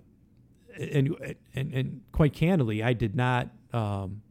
[0.79, 1.15] and,
[1.53, 3.49] and and quite candidly, I did not.
[3.73, 4.21] Um,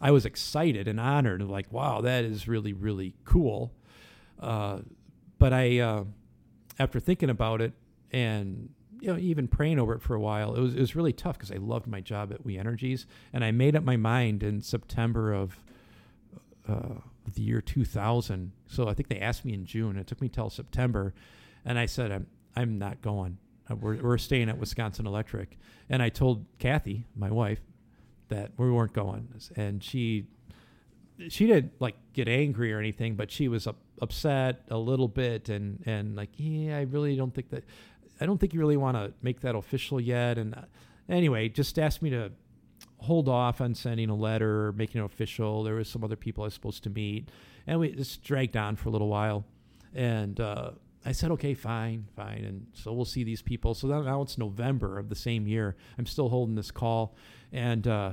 [0.00, 3.72] I was excited and honored, and like, wow, that is really really cool.
[4.40, 4.80] Uh,
[5.38, 6.04] but I, uh,
[6.78, 7.72] after thinking about it
[8.12, 11.12] and you know even praying over it for a while, it was it was really
[11.12, 14.42] tough because I loved my job at We Energies, and I made up my mind
[14.42, 15.62] in September of
[16.68, 17.00] uh,
[17.34, 18.52] the year 2000.
[18.66, 19.96] So I think they asked me in June.
[19.96, 21.14] It took me till September,
[21.64, 23.38] and I said I'm I'm not going.
[23.70, 25.58] Uh, We're we're staying at Wisconsin Electric,
[25.88, 27.60] and I told Kathy, my wife,
[28.28, 30.26] that we weren't going, and she
[31.28, 35.48] she didn't like get angry or anything, but she was up, upset a little bit,
[35.48, 37.64] and and like yeah, I really don't think that.
[38.20, 40.38] I don't think you really want to make that official yet.
[40.38, 40.62] And uh,
[41.08, 42.32] anyway, just asked me to
[42.98, 45.62] hold off on sending a letter making it official.
[45.62, 47.30] There was some other people I was supposed to meet,
[47.66, 49.44] and we just dragged on for a little while.
[49.94, 50.72] And uh,
[51.04, 52.44] I said, okay, fine, fine.
[52.44, 53.74] And so we'll see these people.
[53.74, 55.76] So now, now it's November of the same year.
[55.98, 57.14] I'm still holding this call,
[57.52, 58.12] and uh,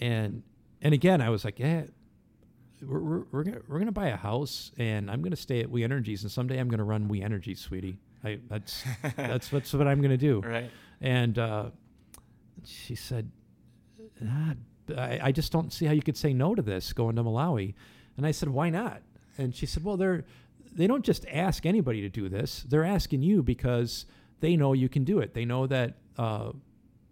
[0.00, 0.42] and
[0.82, 1.84] and again, I was like, yeah.
[2.82, 5.82] We're, we're, we're gonna we're gonna buy a house and I'm gonna stay at We
[5.82, 7.98] Energies and someday I'm gonna run We Energies, sweetie.
[8.22, 8.84] I that's
[9.16, 10.42] that's that's what I'm gonna do.
[10.44, 10.70] Right.
[11.00, 11.70] And uh,
[12.64, 13.30] she said,
[14.22, 14.54] ah,
[14.96, 17.74] I, I just don't see how you could say no to this going to Malawi.
[18.16, 19.02] And I said, why not?
[19.38, 20.24] And she said, well, they're,
[20.76, 22.64] they don't just ask anybody to do this.
[22.68, 24.06] They're asking you because
[24.40, 25.34] they know you can do it.
[25.34, 26.52] They know that uh,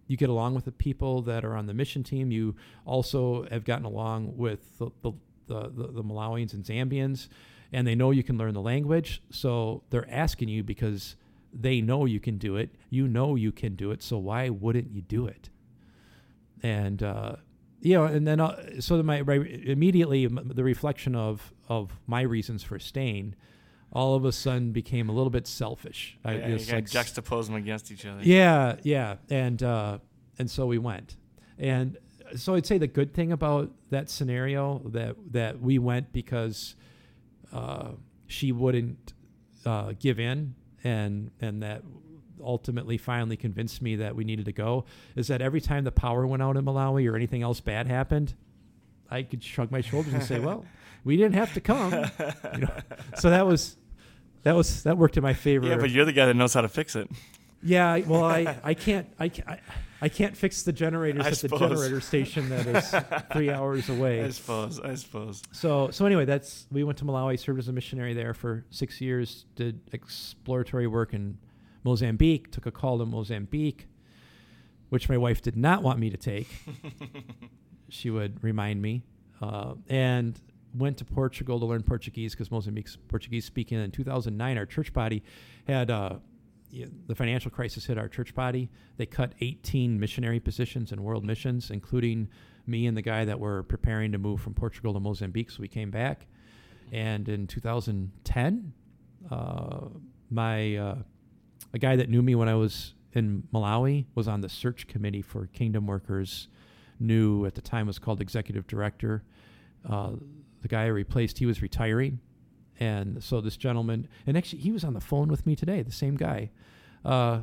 [0.07, 2.31] you get along with the people that are on the mission team.
[2.31, 5.13] You also have gotten along with the, the,
[5.47, 7.29] the, the, Malawians and Zambians,
[7.73, 9.23] and they know you can learn the language.
[9.31, 11.17] So they're asking you because
[11.53, 12.75] they know you can do it.
[12.91, 14.03] You know you can do it.
[14.03, 15.49] So why wouldn't you do it?
[16.63, 17.37] And uh,
[17.81, 22.63] you know, and then uh, so my, my immediately the reflection of of my reasons
[22.63, 23.35] for staying,
[23.95, 26.19] all of a sudden became a little bit selfish.
[26.25, 28.21] I, yeah, it you gotta like juxtapose them against each other.
[28.23, 29.99] yeah, yeah, and uh,
[30.39, 31.17] and so we went,
[31.59, 31.97] and
[32.37, 36.75] so I'd say the good thing about that scenario that that we went because
[37.53, 37.91] uh,
[38.27, 39.13] she wouldn't
[39.65, 41.83] uh, give in, and and that
[42.43, 44.85] ultimately finally convinced me that we needed to go
[45.17, 48.35] is that every time the power went out in Malawi or anything else bad happened,
[49.09, 50.65] I could shrug my shoulders and say, "Well,
[51.05, 51.93] we didn't have to come."
[52.55, 52.77] You know?
[53.17, 53.77] So that was
[54.45, 55.67] that was that worked in my favor.
[55.67, 57.11] Yeah, but you're the guy that knows how to fix it.
[57.63, 59.31] Yeah, well, I, I can't I,
[60.01, 61.61] I can't fix the generators I at suppose.
[61.61, 62.95] the generator station that is
[63.33, 64.23] three hours away.
[64.23, 64.79] I suppose.
[64.81, 65.43] I suppose.
[65.53, 69.01] So so anyway, that's we went to Malawi, served as a missionary there for six
[69.01, 71.39] years, did exploratory work in
[71.85, 73.89] Mozambique, took a call to Mozambique,
[74.91, 76.49] which my wife did not want me to take.
[77.89, 79.05] she would remind me,
[79.41, 80.39] uh, and
[80.75, 83.79] went to Portugal to learn Portuguese because Mozambique's Portuguese speaking.
[83.79, 85.23] In 2009, our church body
[85.67, 86.17] had uh,
[87.07, 88.71] the financial crisis hit our church body.
[88.97, 92.29] They cut 18 missionary positions in world missions, including
[92.67, 95.51] me and the guy that were preparing to move from Portugal to Mozambique.
[95.51, 96.27] So we came back,
[96.93, 98.73] and in 2010,
[99.31, 99.81] uh,
[100.31, 100.97] my uh,
[101.73, 105.23] a guy that knew me when I was in Malawi was on the search committee
[105.23, 106.49] for Kingdom Workers.
[107.01, 109.25] New at the time was called executive director.
[109.89, 110.13] Uh,
[110.65, 112.21] the guy I replaced, he was retiring,
[112.81, 115.83] and so this gentleman, and actually he was on the phone with me today.
[115.83, 116.51] The same guy
[117.05, 117.41] uh,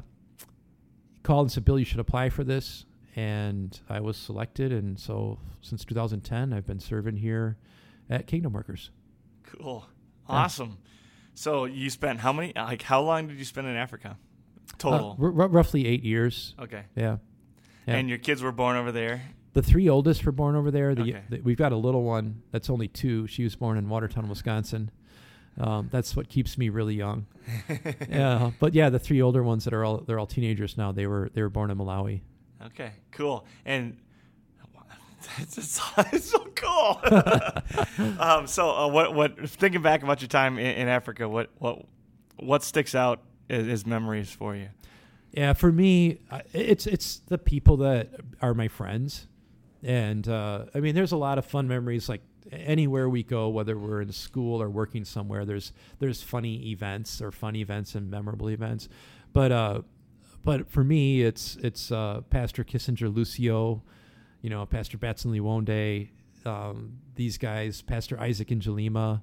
[1.21, 5.37] called and said, "Bill, you should apply for this." And I was selected, and so
[5.61, 7.57] since 2010, I've been serving here
[8.09, 8.89] at Kingdom Workers.
[9.43, 9.85] Cool.
[10.27, 10.35] Yeah.
[10.35, 10.79] Awesome.
[11.35, 12.53] So you spent how many?
[12.55, 14.17] Like how long did you spend in Africa?
[14.79, 15.15] Total.
[15.19, 16.55] Uh, r- r- roughly eight years.
[16.59, 16.85] okay.
[16.95, 17.17] Yeah.
[17.85, 17.95] yeah.
[17.97, 19.21] And your kids were born over there.
[19.53, 20.95] The three oldest were born over there.
[20.95, 21.21] The, Okay.
[21.29, 23.27] the- we've got a little one that's only two.
[23.27, 24.91] She was born in Watertown, Wisconsin.
[25.59, 27.25] Um, that's what keeps me really young.
[28.09, 30.93] yeah, but yeah, the three older ones that are all they're all teenagers now.
[30.93, 32.21] They were they were born in Malawi.
[32.67, 32.91] Okay.
[33.11, 33.45] Cool.
[33.65, 33.97] And
[35.39, 35.61] it's,
[36.23, 36.99] so cool.
[38.19, 41.85] um, so uh, what what thinking back about your time in, in Africa, what what
[42.37, 44.69] what sticks out as, as memories for you?
[45.31, 46.19] Yeah, for me,
[46.53, 48.09] it's it's the people that
[48.41, 49.27] are my friends,
[49.83, 52.07] and uh, I mean, there's a lot of fun memories.
[52.07, 57.21] Like anywhere we go, whether we're in school or working somewhere, there's there's funny events
[57.21, 58.89] or fun events and memorable events.
[59.33, 59.81] But uh,
[60.43, 63.83] but for me, it's it's uh, Pastor Kissinger Lucio,
[64.41, 66.09] you know, Pastor Batson Liwonde,
[66.45, 69.21] um, these guys, Pastor Isaac Angelima,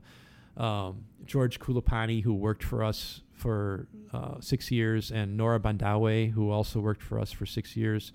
[0.57, 6.51] um, George Kulapani, who worked for us for uh, six years, and Nora Bandawe, who
[6.51, 8.13] also worked for us for six years.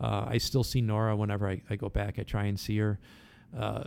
[0.00, 2.18] Uh, I still see Nora whenever I, I go back.
[2.18, 2.98] I try and see her.
[3.56, 3.84] Uh,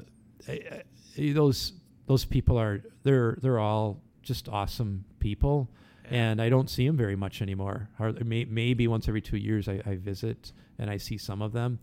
[0.47, 0.83] I,
[1.17, 1.73] I, those
[2.07, 5.69] those people are they're they're all just awesome people,
[6.09, 7.89] and I don't see them very much anymore.
[7.97, 11.53] Hardly, may, maybe once every two years I, I visit and I see some of
[11.53, 11.79] them,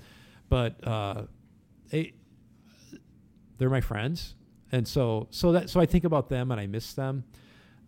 [0.49, 1.23] but uh,
[1.91, 2.15] it,
[3.59, 4.35] they're my friends,
[4.73, 7.25] and so so that so I think about them and I miss them.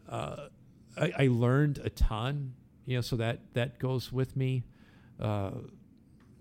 [0.08, 0.48] Uh,
[0.96, 4.64] I, I learned a ton, you know, so that that goes with me.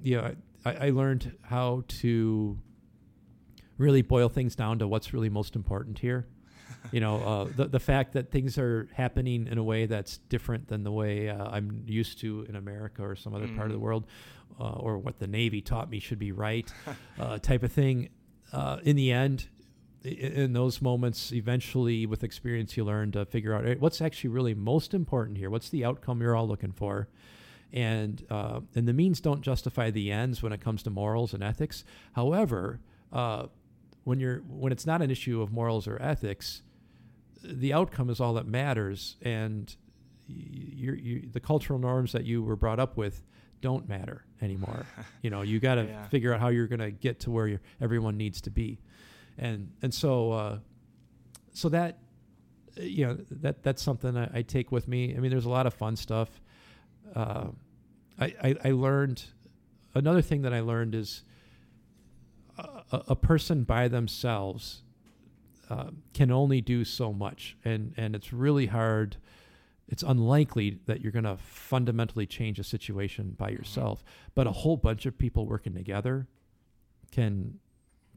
[0.06, 2.58] You know, I, I learned how to
[3.78, 6.28] really boil things down to what's really most important here.
[6.92, 10.68] You know, uh, the the fact that things are happening in a way that's different
[10.68, 13.80] than the way uh, I'm used to in America or some other part of the
[13.80, 13.88] Mhm.
[13.88, 14.06] world,
[14.60, 16.72] uh, or what the Navy taught me should be right,
[17.20, 18.10] uh, type of thing.
[18.54, 19.48] Uh, in the end,
[20.06, 24.30] i- in those moments, eventually with experience, you learn to figure out "Hey, what's actually
[24.30, 25.50] really most important here.
[25.50, 27.08] What's the outcome you're all looking for,
[27.74, 31.44] and uh, and the means don't justify the ends when it comes to morals and
[31.44, 31.84] ethics.
[32.14, 32.80] However,
[33.12, 33.48] uh,
[34.04, 36.62] when you're when it's not an issue of morals or ethics,
[37.44, 39.76] the outcome is all that matters, and
[40.28, 43.24] you're, you, the cultural norms that you were brought up with
[43.62, 44.86] don't matter anymore.
[45.22, 46.08] you know, you got to Yeah.
[46.08, 48.80] figure out how you're going to get to where you everyone needs to be,
[49.38, 50.60] and and so uh,
[51.54, 52.00] so that
[52.78, 55.16] you know that that's something I, I take with me.
[55.16, 56.30] I mean, there's a lot of fun stuff.
[57.14, 57.48] Uh,
[58.20, 59.24] I, I I learned
[59.94, 61.24] another thing that I learned is
[62.58, 64.82] a, a- a person by themselves
[65.70, 69.18] uh, can only do so much, and and it's really hard.
[69.88, 74.78] It's unlikely that you're going to fundamentally change a situation by yourself, but a whole
[74.78, 76.28] bunch of people working together
[77.12, 77.60] can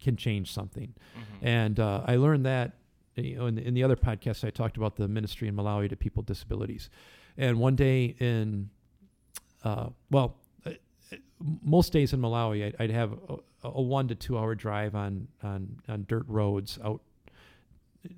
[0.01, 0.95] can change something.
[1.17, 1.23] Mhm.
[1.43, 2.73] And uh, I learned that
[3.17, 5.97] you know, in, in the other podcast, I talked about the ministry in Malawi to
[5.97, 6.89] people with disabilities.
[7.37, 8.71] And one day in,
[9.65, 10.71] uh, well, uh,
[11.13, 11.17] uh,
[11.65, 15.29] most days in Malawi, I'd, I'd have a, a one to two hour drive on,
[15.43, 17.01] on, on dirt roads out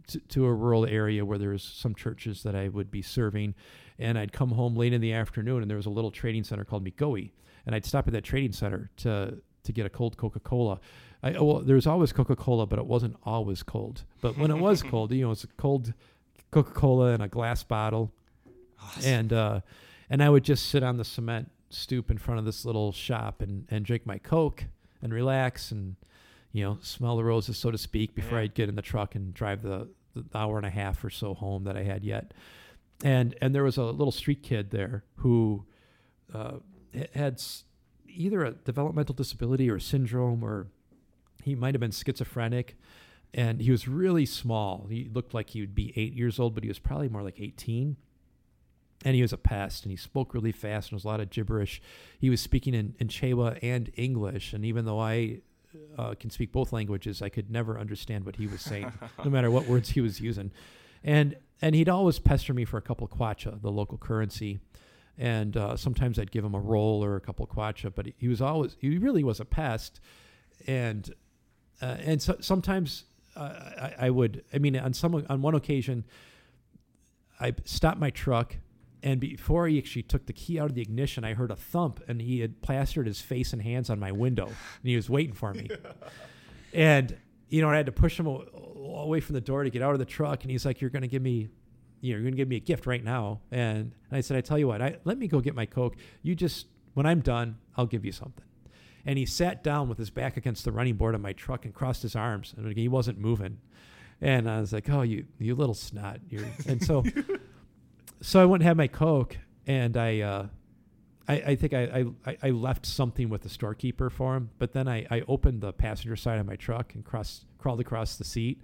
[0.09, 3.55] to, to a rural area where there's some churches that I would be serving.
[3.98, 6.64] And I'd come home late in the afternoon, and there was a little trading center
[6.64, 7.33] called Mikowi.
[7.66, 10.81] And I'd stop at that trading center to, to get a cold Coca Cola.
[11.22, 14.05] I, well, there was always Coca Cola, but it wasn't always cold.
[14.22, 15.92] But when it was cold, you know, it's a cold
[16.50, 18.11] Coca Cola in a glass bottle,
[18.83, 19.05] Awesome.
[19.12, 19.61] and uh,
[20.10, 23.40] and I would just sit on the cement stoop in front of this little shop
[23.40, 24.64] and and drink my Coke
[25.00, 25.96] and relax and
[26.52, 28.44] you know, smell the roses, so to speak, before Yeah.
[28.44, 31.34] I'd get in the truck and drive the, the hour and a half or so
[31.34, 32.34] home that I had yet.
[33.02, 35.64] And and there was a little street kid there who
[36.34, 36.58] uh,
[37.14, 37.42] had
[38.06, 40.66] either a developmental disability or syndrome, or
[41.42, 42.76] he might have been schizophrenic.
[43.32, 44.88] And he was really small.
[44.90, 47.40] He looked like he would be eight years old, but he was probably more like
[47.40, 47.96] 18
[49.04, 51.20] and he was a pest and he spoke really fast and there was a lot
[51.20, 51.80] of gibberish.
[52.18, 55.40] He was speaking in, in chewa and english and even though i
[55.96, 58.92] uh, can speak both languages i could never understand what he was saying
[59.24, 60.50] no matter what words he was using.
[61.02, 64.60] And and he'd always pester me for a couple of kwacha the local currency.
[65.18, 68.14] And uh, sometimes i'd give him a roll or a couple of kwacha but he,
[68.18, 70.00] he was always he really was a pest.
[70.66, 71.10] And
[71.80, 73.04] uh, and so, sometimes
[73.36, 76.04] uh, I, I would i mean on some on one occasion
[77.40, 78.56] I stopped my truck,
[79.02, 82.02] and before he actually took the key out of the ignition, I heard a thump,
[82.08, 85.32] and he had plastered his face and hands on my window, and he was waiting
[85.32, 85.68] for me.
[86.74, 87.16] and
[87.48, 89.98] you know, I had to push him away from the door to get out of
[89.98, 91.48] the truck, and he's like, "You're going to give me."
[92.02, 94.40] You know, you're gonna give me a gift right now, and, and I said, I
[94.40, 95.96] tell you what, I let me go get my coke.
[96.22, 98.46] You just, when I'm done, I'll give you something.
[99.04, 101.74] And he sat down with his back against the running board of my truck and
[101.74, 103.58] crossed his arms, and he wasn't moving.
[104.22, 107.04] And I was like, "Oh, you, you little snot!" You're, and so,
[108.20, 110.46] so I went and had my coke, and I, uh,
[111.28, 114.50] I, I think I, I, I left something with the storekeeper for him.
[114.59, 118.16] But then I, I opened the passenger side of my truck and crossed, crawled across
[118.16, 118.61] the seat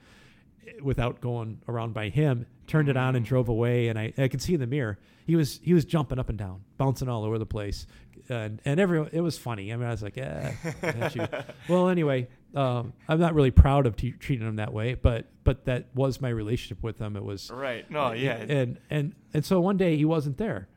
[0.67, 2.47] eh, without going around by him.
[2.67, 3.89] Turned it on and drove away.
[3.89, 6.39] And I, I could see in the mirror he was he was jumping up and
[6.39, 7.87] down, bouncing all over the place,
[8.29, 9.73] and and everyone it was funny.
[9.73, 10.53] I mean, I was like, yeah.
[11.69, 15.65] well, anyway, um, I'm not really proud of t- treating him that way, but but
[15.65, 17.17] that was my relationship with him.
[17.17, 17.91] It was Right.
[17.91, 18.13] No.
[18.13, 18.37] Yeah.
[18.37, 20.69] and and and so one day he wasn't there,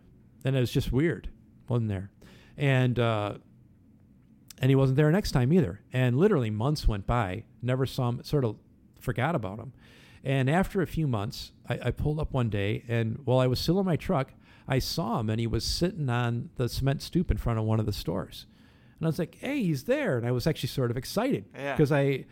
[0.43, 1.30] and it was just weird,
[1.67, 2.10] wasn't there,
[2.58, 3.36] and uh,
[4.60, 5.82] and he wasn't there next time either.
[5.93, 8.56] And literally months went by, never saw him, sort of
[8.99, 9.73] forgot about him.
[10.23, 13.60] And after a few months, I, I pulled up one day, and while I was
[13.60, 14.34] still in my truck,
[14.67, 17.79] I saw him, and he was sitting on the cement stoop in front of one
[17.79, 18.45] of the stores.
[18.99, 21.91] And I was like, "Hey, he's there!" And I was actually sort of excited because
[21.91, 22.25] I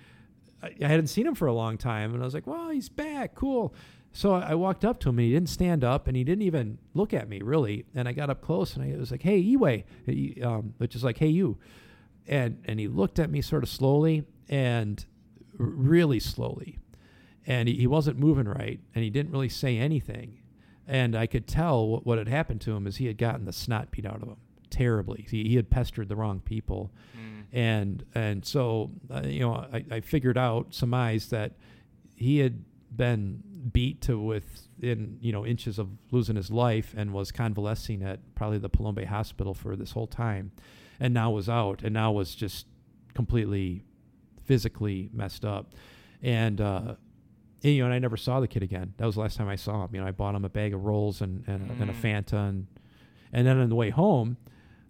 [0.61, 2.89] I I hadn't seen him for a long time, and I was like, "Well, he's
[2.89, 3.73] back, cool."
[4.11, 6.79] So I walked up to him, and he didn't stand up, and he didn't even
[6.93, 7.85] look at me really.
[7.95, 9.85] And I got up close, and I was like, "Hey, Eway,"
[10.43, 11.57] um, which is like, "Hey, you,"
[12.27, 15.05] and and he looked at me sort of slowly and
[15.59, 16.79] r- really slowly,
[17.47, 20.39] and he, he wasn't moving right, and he didn't really say anything,
[20.87, 23.53] and I could tell what, what had happened to him is he had gotten the
[23.53, 24.37] snot beat out of him
[24.69, 25.25] terribly.
[25.31, 27.43] He, he had pestered the wrong people Mm.
[27.53, 31.53] and and so uh, you know I, I figured out surmised that
[32.15, 32.63] he had
[32.95, 38.19] been beat to within you know inches of losing his life and was convalescing at
[38.35, 40.51] probably the Phalombe Hospital for this whole time,
[40.99, 42.67] and now was out and now was just
[43.13, 43.83] completely
[44.43, 45.73] physically messed up,
[46.21, 46.59] and.
[46.59, 46.95] Uh,
[47.63, 48.93] and, you know, and I never saw the kid again.
[48.97, 49.89] That was the last time I saw him.
[49.93, 52.01] You know, I bought him a bag of rolls and, and, a, and a Mm.
[52.01, 52.67] Fanta, and
[53.33, 54.37] and then on the way home,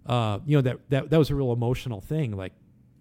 [0.05, 2.35] uh, you know that, that that was a real emotional thing.
[2.35, 2.53] Like,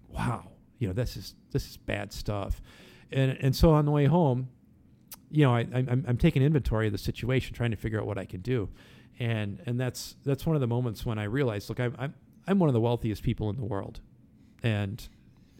[0.08, 0.48] wow,
[0.78, 2.62] you know, this is this is bad stuff.
[3.12, 4.48] And and so on the way home,
[5.30, 8.18] you know, I, I'm I'm taking inventory of the situation, trying to figure out what
[8.18, 8.68] I can do,
[9.18, 12.14] and and that's that's one of the moments when I realized, look, I'm I'm
[12.46, 14.00] I'm one of the wealthiest people in the world,
[14.62, 15.08] and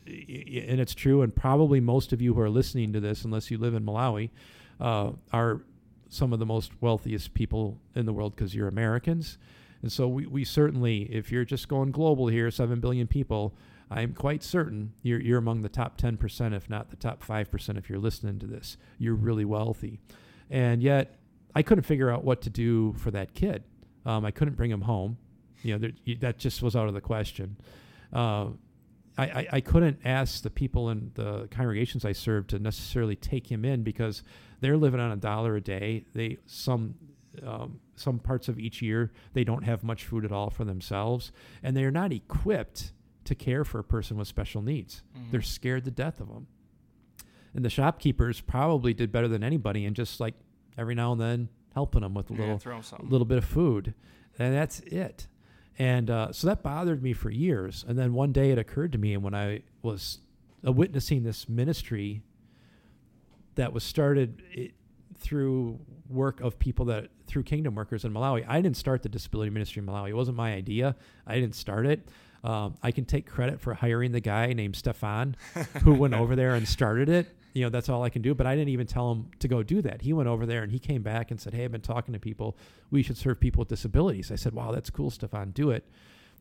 [0.07, 1.23] and it's true.
[1.23, 4.31] And probably most of you who are listening to this, unless you live in Malawi,
[4.81, 5.63] uh, are
[6.09, 9.39] some of the most wealthiest people in the world because you're Americans.
[9.83, 13.55] And so we, we certainly, if you're just going global here, 7 billion people,
[13.91, 17.89] I'm quite certain you're, you're among the top 10%, if not the top 5%, if
[17.89, 18.77] you're listening to this.
[18.99, 20.01] You're really wealthy.
[20.51, 21.19] And yet,
[21.55, 23.65] I couldn't figure out what to do for that kid.
[24.05, 25.19] Um, I couldn't bring him home.
[25.63, 27.57] You know, there, that just was out of the question.
[28.13, 28.49] Uh,
[29.19, 33.51] I, I, I couldn't ask the people in the congregations I served to necessarily take
[33.51, 34.23] him in because
[34.61, 36.05] they're living on a dollar a day.
[36.13, 36.95] They some
[37.45, 41.33] um, some parts of each year they don't have much food at all for themselves,
[41.63, 42.93] and they are not equipped
[43.25, 45.03] to care for a person with special needs.
[45.17, 45.31] Mhm.
[45.33, 46.47] They're scared to death of them.
[47.55, 50.35] And the shopkeepers probably did better than anybody, and just like
[50.79, 53.09] every now and then helping them with a Yeah, little throw 'em something.
[53.09, 53.95] little bit of food,
[54.39, 55.27] and that's it.
[55.79, 57.85] And uh, so that bothered me for years.
[57.87, 60.19] And then one day it occurred to me, and when I was
[60.67, 62.23] uh, witnessing this ministry
[63.57, 64.71] that was started i
[65.19, 65.79] through
[66.11, 68.45] work of people that through Kingdom Workers in Malawi.
[68.47, 70.11] I didn't start the disability ministry in Malawi.
[70.11, 70.95] It wasn't my idea.
[71.27, 72.07] I didn't start it.
[72.45, 75.37] Um, I can take credit for hiring the guy named Stefan
[75.83, 77.36] who went over there and started it.
[77.57, 78.35] You know, that's all I can do.
[78.35, 80.03] But I didn't even tell him to go do that.
[80.03, 82.21] He went over there and he came back and said, Hey, I've been talking to
[82.21, 82.57] people.
[82.91, 84.31] We should serve people with disabilities.
[84.31, 85.53] I said, Wow, that's cool, Stefan.
[85.53, 85.85] Do it.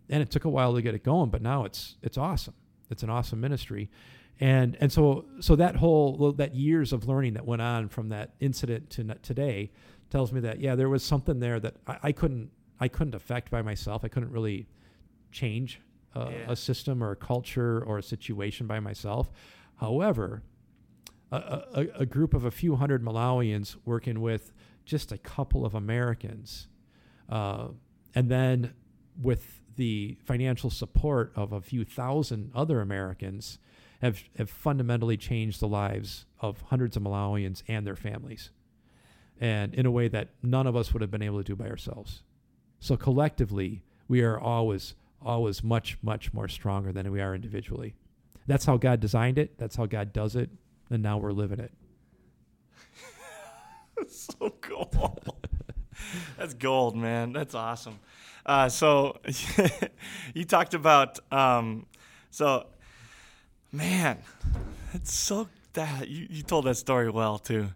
[0.10, 2.54] And it took a while to get it going, but now it's it's awesome.
[2.92, 3.90] It's an awesome ministry.
[4.42, 8.28] and and so so that whole that years of learning that went on from that
[8.42, 9.72] incident to today
[10.10, 12.50] tells me that yeah there was something there that I, I couldn't
[12.80, 14.68] I couldn't affect by myself I couldn't really
[15.32, 15.80] change
[16.14, 16.52] uh, Yeah.
[16.52, 19.32] a system or a culture or a situation by myself
[19.78, 20.44] however
[21.32, 21.38] a,
[21.74, 24.54] a, a group of a few hundred Malawians working with
[24.86, 26.68] just a couple of Americans
[27.30, 27.70] uh,
[28.14, 28.74] and then
[29.22, 33.60] with the financial support of a few thousand other Americans
[34.02, 38.52] have, have fundamentally changed the lives of hundreds of Malawians and their families,
[39.40, 41.68] and in a way that none of us would have been able to do by
[41.68, 42.24] ourselves.
[42.80, 47.96] So collectively, we are always, always much, much more stronger than we are individually.
[48.48, 49.58] That's how God designed it.
[49.58, 50.50] That's how God does it,
[50.96, 51.72] and now we're living it.
[54.10, 55.30] so cool.
[56.38, 57.34] That's gold, man.
[57.34, 58.00] That's awesome.
[58.46, 59.20] Uh, so
[60.34, 61.86] you talked about um,
[62.32, 62.68] so
[63.72, 64.20] man,
[64.94, 67.68] it's so that you, you told that story well too.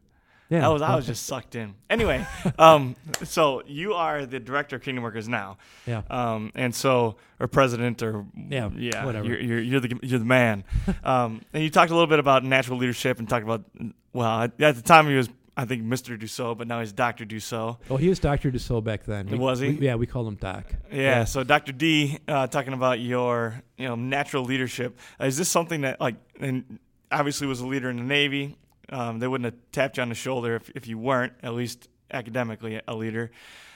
[0.49, 1.75] Yeah, I was I was just sucked in.
[1.89, 2.25] Anyway,
[2.57, 6.01] um, so you are the director of Kingdom Workers now, yeah.
[6.09, 9.27] um, and so or president or Yeah, yeah, whatever.
[9.27, 10.63] You're, you're, you're the you're the man.
[11.03, 13.63] um, and you talked a little bit about natural leadership and talked about
[14.11, 16.17] well at, the time he was I think Mr.
[16.17, 17.25] Dussault, but now he's Dr.
[17.25, 17.79] Dussault.
[17.89, 18.49] Well, he was Dr.
[18.49, 19.27] Dussault back then.
[19.27, 19.73] We- Was he?
[19.73, 20.65] we- yeah, we called him Doc.
[20.89, 21.73] Yeah, so Dr.
[21.73, 24.97] D, uh, talking about your you know natural leadership.
[25.21, 26.79] Uh, is this something that like and
[27.11, 28.57] obviously was a leader in the Navy?
[28.91, 31.89] Um, they wouldn't have tapped you on the shoulder if, if you weren't at least
[32.11, 33.31] academically a leader.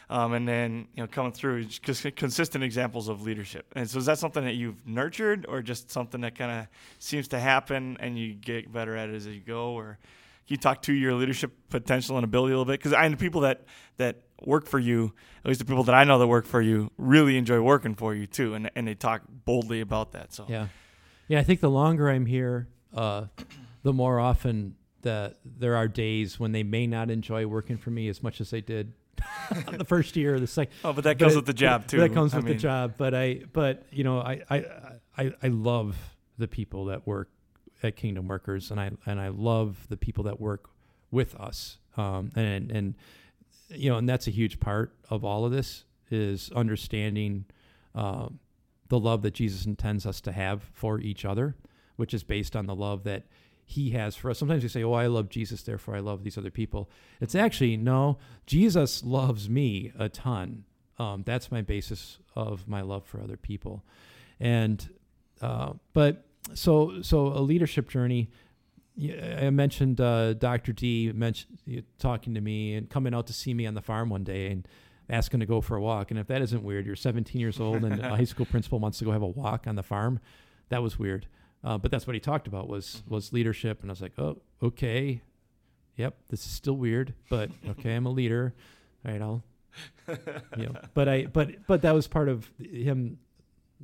[0.09, 3.65] Um, and then you know coming through just consistent examples of leadership.
[3.75, 6.67] And so is that something that you've nurtured, or just something that kind of
[6.99, 9.97] seems to happen and you get better at it as you go, or
[10.45, 12.79] can you talk to your leadership potential and ability a little bit?
[12.79, 13.63] Because I know people that
[13.97, 16.91] that work for you, at least the people that I know that work for you,
[16.97, 20.33] really enjoy working for you too, and and they talk boldly about that.
[20.33, 20.67] So Yeah,
[21.29, 21.39] yeah.
[21.39, 23.27] I think the longer I'm here, uh,
[23.83, 28.07] the more often that there are days when they may not enjoy working for me
[28.09, 28.93] as much as they did
[29.71, 30.73] the first year or the second.
[30.83, 31.99] oh, but that But comes it- with the job too.
[31.99, 32.95] That comes I with mean, the job.
[32.97, 34.65] But I, but you know, I, I,
[35.17, 35.95] I, I love
[36.37, 37.29] the people that work
[37.83, 40.69] at Kingdom Workers, and I and I love the people that work
[41.11, 41.77] with us.
[41.95, 42.95] Um, and and
[43.69, 47.45] you know, and that's a huge part of all of this is understanding
[47.95, 48.39] um,
[48.89, 51.55] the love that Jesus intends us to have for each other,
[51.95, 53.23] which is based on the love that
[53.65, 54.39] He has for us.
[54.39, 56.89] Sometimes we say, "Oh, I love Jesus, therefore I love these other people."
[57.21, 58.17] It's actually no.
[58.45, 60.65] Jesus loves me a ton.
[60.99, 63.83] Um, that's my basis of my love for other people,
[64.39, 64.89] and
[65.41, 68.29] uh, but so so a leadership journey.
[68.95, 70.71] I mentioned uh, Dr.
[70.71, 74.23] D mentioned talking to me and coming out to see me on the farm one
[74.23, 74.67] day and
[75.09, 76.11] asking to go for a walk.
[76.11, 78.99] And if that isn't weird, you're 17 years old and a high school principal wants
[78.99, 80.19] to go have a walk on the farm.
[80.69, 81.27] That was weird.
[81.63, 83.81] Uh, but that's what he talked about was was leadership.
[83.81, 85.21] And I was like, oh, okay,
[85.95, 88.53] yep, this is still weird, but okay, I'm a leader.
[89.05, 89.43] All right, I'll,
[90.57, 93.19] you know, but I, but but that was part of him,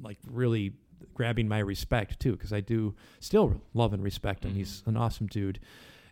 [0.01, 0.73] like really
[1.13, 4.53] grabbing my respect too, because I do still love and respect him.
[4.53, 5.59] He's an awesome dude,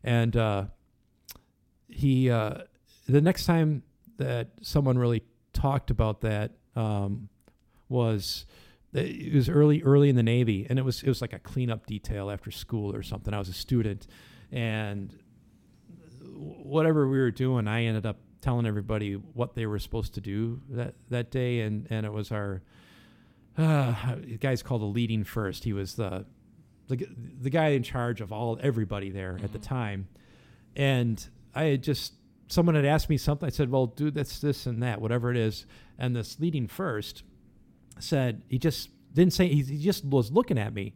[0.03, 0.65] and uh,
[1.89, 2.59] he uh,
[3.07, 3.83] the next time
[4.17, 7.29] that someone really talked about that um,
[7.89, 8.45] was
[8.93, 11.85] it was early early in the Navy, and it was it was like a cleanup
[11.85, 13.33] detail after school or something.
[13.33, 14.07] I was a student,
[14.51, 15.17] and
[16.33, 20.61] whatever we were doing, I ended up telling everybody what they were supposed to do
[20.69, 22.61] that that day, and and it was our
[23.57, 25.63] uh, the guy's called a leading first.
[25.63, 26.25] He was the
[26.87, 27.05] the
[27.41, 30.07] the guy in charge of all everybody there at the time,
[30.75, 32.13] and I had just
[32.47, 33.47] someone had asked me something.
[33.47, 35.65] I said, "Well, do this, this, and that, whatever it is."
[35.99, 37.23] And this leading first
[37.99, 39.47] said he just didn't say.
[39.47, 40.93] He, he just was looking at me,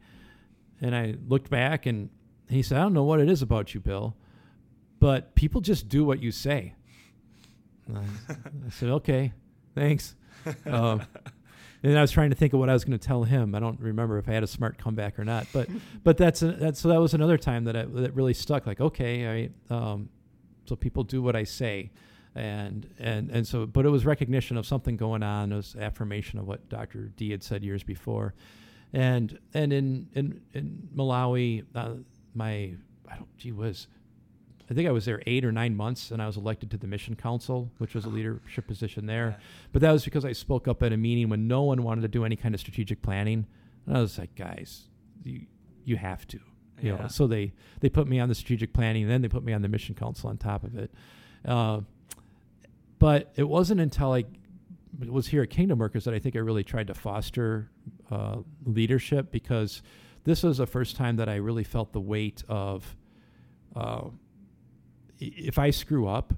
[0.79, 2.09] and I looked back, and
[2.49, 4.15] he said, "I don't know what it is about you, Bill,
[4.99, 6.75] but people just do what you say."
[7.93, 7.99] I,
[8.67, 9.33] I said, "Okay,
[9.75, 10.15] thanks."
[10.65, 11.03] Um,
[11.83, 13.55] and I was trying to think of what I was going to tell him.
[13.55, 15.67] I don't remember if I had a smart comeback or not, but
[16.03, 18.67] but that's a, that's so that was another time that I, that really stuck.
[18.67, 20.09] Like, okay, I um,
[20.65, 21.91] so people do what I say,
[22.35, 25.51] and and and so, but it was recognition of something going on.
[25.51, 27.11] It was affirmation of what Dr.
[27.17, 28.33] D had said years before,
[28.93, 31.95] and and in in in Malawi, uh,
[32.33, 32.73] my
[33.09, 33.87] I don't gee whiz.
[34.69, 36.87] I think I was there eight or nine months, and I was elected to the
[36.87, 39.37] mission council, which was a leadership position there.
[39.73, 42.07] But that was because I spoke up at a meeting when no one wanted to
[42.07, 43.45] do any kind of strategic planning.
[43.85, 44.87] And I was like, guys,
[45.25, 45.41] you
[45.83, 46.37] you have to.
[46.81, 47.01] You Yeah.
[47.01, 47.51] know, so they
[47.81, 49.93] they put me on the strategic planning, and then they put me on the mission
[49.93, 50.93] council on top of it.
[51.43, 51.81] Uh,
[53.01, 54.25] but it wasn't until I
[55.09, 57.69] was here at Kingdom Workers that I think I really tried to foster
[58.11, 59.81] uh, leadership because
[60.23, 62.95] this was the first time that I really felt the weight of
[63.75, 64.03] uh,
[65.19, 66.33] if I screw up,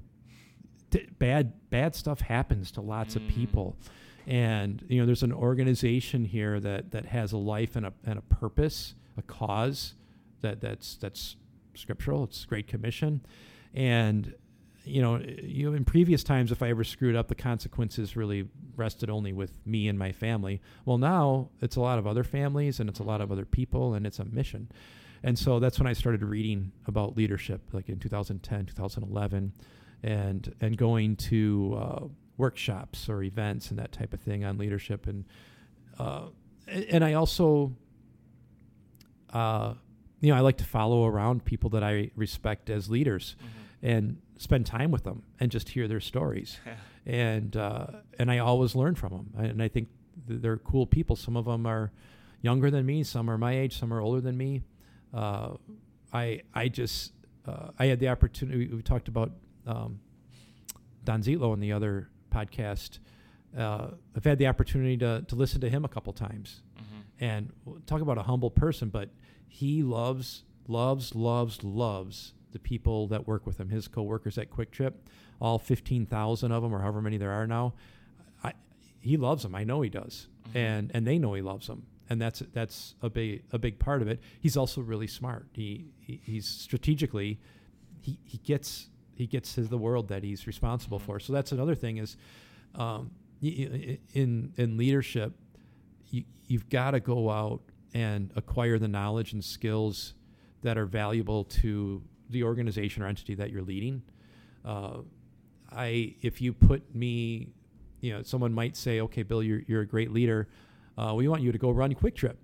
[0.91, 3.29] t- bad bad stuff happens to lots of Mm.
[3.29, 3.77] people,
[4.27, 8.17] and you know there's an organization here that that has a life and a and
[8.19, 9.95] a purpose, a cause
[10.41, 11.35] that that's that's
[11.75, 12.23] scriptural.
[12.25, 13.21] It's Great Commission,
[13.73, 14.33] and
[14.85, 19.09] you know you in previous times if I ever screwed up, the consequences really rested
[19.09, 20.61] only with me and my family.
[20.85, 23.93] Well, now it's a lot of other families and it's a lot of other people
[23.93, 24.69] and it's a mission.
[25.23, 29.53] And so that's when I started reading about leadership, like in 2010, 2011,
[30.03, 32.05] and and going to uh,
[32.37, 35.07] workshops or events and that type of thing on leadership.
[35.07, 35.25] And
[35.97, 36.27] uh,
[36.67, 37.73] and I also,
[39.31, 39.75] uh,
[40.19, 43.37] you know, I like to follow around people that I respect as leaders
[43.83, 46.57] and spend time with them and just hear their stories.
[47.05, 47.87] And uh,
[48.17, 49.27] and I always learn from them.
[49.45, 49.89] And I think
[50.27, 51.17] th- they're cool people.
[51.17, 51.91] Some of them are
[52.41, 53.03] younger than me.
[53.03, 53.77] Some are my age.
[53.77, 54.63] Some are older than me.
[55.13, 55.55] Uh,
[56.13, 57.11] I I just
[57.45, 58.67] uh, I had the opportunity.
[58.73, 59.31] We talked about
[59.67, 59.99] um,
[61.03, 62.99] Don Zitlo in the other podcast.
[63.57, 66.61] Uh, I've had the opportunity to to listen to him a couple times,
[67.19, 67.51] and
[67.85, 68.87] talk about a humble person.
[68.89, 69.09] But
[69.47, 73.69] he loves loves loves loves the people that work with him.
[73.69, 74.93] His coworkers at QuikTrip,
[75.39, 77.73] all fifteen thousand of them, or however many there are now.
[78.43, 78.53] I,
[79.01, 79.53] he loves them.
[79.55, 83.09] I know he does, and and they know he loves them, and that's that's a
[83.09, 84.21] big a big part of it.
[84.39, 85.47] He's also really smart.
[85.53, 87.39] He, he he's strategically,
[88.01, 91.19] he he gets he gets his, the world that he's responsible for.
[91.19, 92.17] So that's another thing is,
[92.75, 95.33] um, in in leadership,
[96.09, 97.61] you you've got to go out
[97.93, 100.15] and acquire the knowledge and skills
[100.61, 104.01] that are valuable to the organization or entity that you're leading.
[104.65, 104.99] Uh,
[105.71, 107.49] I if you put me,
[108.01, 110.47] you know, someone might say, "Okay, Bill, you're you're a great leader.
[110.97, 112.35] Uh, we want you to go run QuikTrip."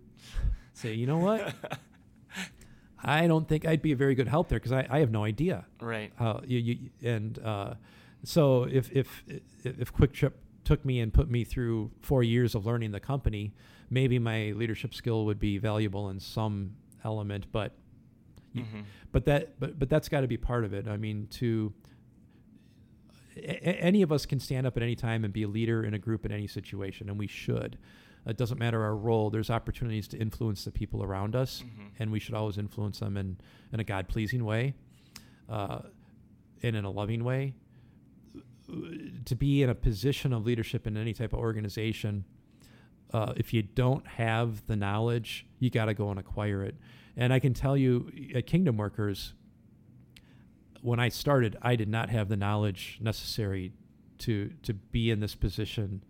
[0.74, 1.54] Say, you know what?
[3.04, 5.24] I don't think I'd be a very good help there because I, I have no
[5.24, 6.12] idea Right.
[6.16, 7.74] how you, you and uh,
[8.22, 9.24] so if if
[9.64, 10.32] if QuikTrip
[10.64, 13.52] took me and put me through four years of learning the company,
[13.90, 17.72] maybe my leadership skill would be valuable in some element, but
[18.54, 18.84] Mhm.
[19.12, 20.86] but that but but that's got to be part of it.
[20.88, 21.72] I mean, to
[23.36, 25.94] a- any of us can stand up at any time and be a leader in
[25.94, 27.78] a group in any situation, and we should.
[28.26, 29.30] It doesn't matter our role.
[29.30, 31.90] There's opportunities to influence the people around us, Mhm.
[31.98, 33.38] and we should always influence them in
[33.72, 34.74] in a God pleasing way,
[35.48, 35.82] uh,
[36.62, 37.54] and in a loving way.
[39.26, 42.24] To be in a position of leadership in any type of organization,
[43.12, 46.76] uh, if you don't have the knowledge, you got to go and acquire it.
[47.16, 49.34] And I can tell you, at Kingdom Workers,
[50.80, 53.72] when I started, I did not have the knowledge necessary
[54.18, 56.02] to to be in this position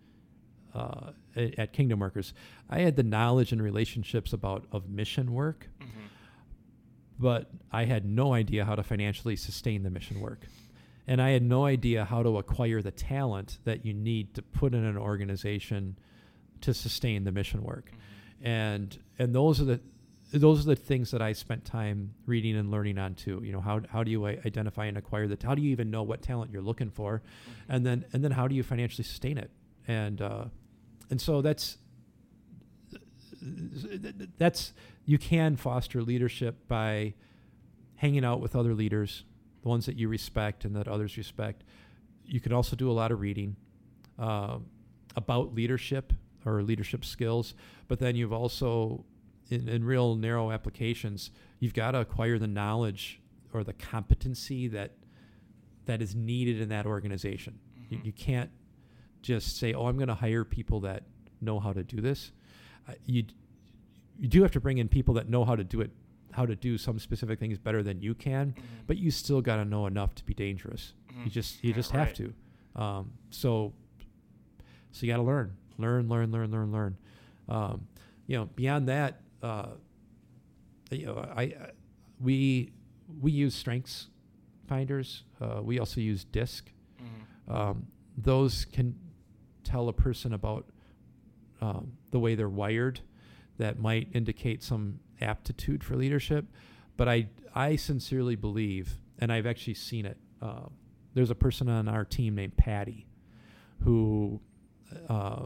[0.73, 2.33] uh, at Kingdom Workers.
[2.69, 5.85] I had the knowledge and relationships about of mission work, Mhm.
[7.19, 10.47] but I had no idea how to financially sustain the mission work.
[11.05, 14.73] And I had no idea how to acquire the talent that you need to put
[14.73, 15.97] in an organization
[16.61, 17.91] to sustain the mission work.
[18.41, 19.81] And and those are the
[20.33, 23.41] those are the things that I spent time reading and learning on too.
[23.43, 25.43] You know, how how do you identify and acquire that?
[25.43, 27.21] How do you even know what talent you're looking for?
[27.69, 29.51] And then and then how do you financially sustain it?
[29.87, 30.45] And uh,
[31.09, 31.77] and so that's
[34.37, 34.73] that's
[35.05, 37.13] you can foster leadership by
[37.95, 39.25] hanging out with other leaders,
[39.61, 41.63] the ones that you respect and that others respect.
[42.25, 43.55] You can also do a lot of reading
[44.17, 44.57] uh,
[45.15, 46.13] about leadership
[46.45, 47.53] or leadership skills,
[47.87, 49.05] but then you've also,
[49.53, 53.21] in, in real narrow applications, you've got to acquire the knowledge
[53.53, 54.91] or the competency that
[55.85, 57.59] that is needed in that organization.
[57.89, 58.05] You, Mhm.
[58.05, 58.49] you can't
[59.21, 61.03] just say, "Oh, I'm going to hire people that
[61.41, 62.31] know how to do this."
[62.87, 63.23] Uh, you
[64.19, 65.89] you do have to bring in people that know how to do it,
[66.31, 68.61] how to do some specific things better than you can, Mhm.
[68.87, 70.93] but you still got to know enough to be dangerous.
[71.09, 71.31] You Mhm.
[71.31, 72.15] just you Yeah, just have right.
[72.15, 72.33] to.
[72.75, 73.73] Um, so
[74.91, 76.97] so you got to learn, learn, learn, learn, learn, learn.
[77.49, 77.87] Um,
[78.27, 79.69] you know, beyond that, uh,
[80.91, 81.71] you know, I, I
[82.19, 82.71] we
[83.21, 84.07] we use strengths
[84.67, 85.23] finders.
[85.41, 86.71] Uh, we also use DISC.
[87.01, 87.53] Mhm.
[87.53, 87.87] Um,
[88.17, 88.95] those can
[89.63, 90.69] tell a person about
[91.61, 93.01] um, the way they're wired
[93.57, 96.45] that might indicate some aptitude for leadership.
[96.97, 100.17] But I, I sincerely believe, and I've actually seen it.
[100.41, 100.67] Uh,
[101.13, 103.05] there's a person on our team named Patty
[103.83, 104.39] who
[105.09, 105.45] uh,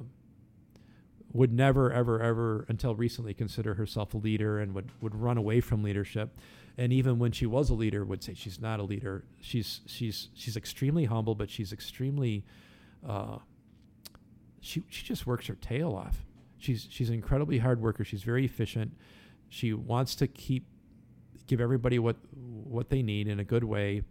[1.34, 5.60] would never, ever, ever, until recently, consider herself a leader and would, would run away
[5.62, 6.38] from leadership.
[6.78, 9.26] And even when she was a leader, would say she's not a leader.
[9.42, 12.46] She's she's she's extremely humble, but she's extremely
[13.08, 13.40] uh,
[14.62, 16.24] she she just works her tail off,
[16.58, 18.04] She's she's an incredibly hard worker.
[18.04, 18.94] She's very efficient.
[19.50, 20.66] She wants to keep
[21.46, 24.02] give everybody what what they need in a good way,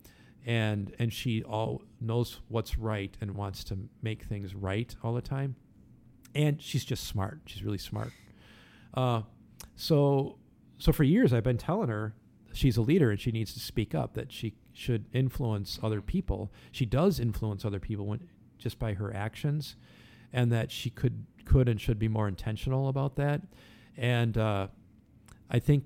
[0.44, 5.20] and and she all knows what's right and wants to make things right all the
[5.20, 5.56] time.
[6.36, 7.40] And she's just smart.
[7.46, 8.12] She's really smart.
[8.92, 9.22] Uh,
[9.74, 10.36] so
[10.78, 12.14] so for years I've been telling her
[12.52, 14.12] she's a leader and she needs to speak up.
[14.14, 16.52] That she should influence other people.
[16.70, 18.28] She does influence other people when,
[18.58, 19.76] just by her actions,
[20.30, 23.40] and that she could could and should be more intentional about that.
[23.96, 24.68] And uh,
[25.50, 25.84] I think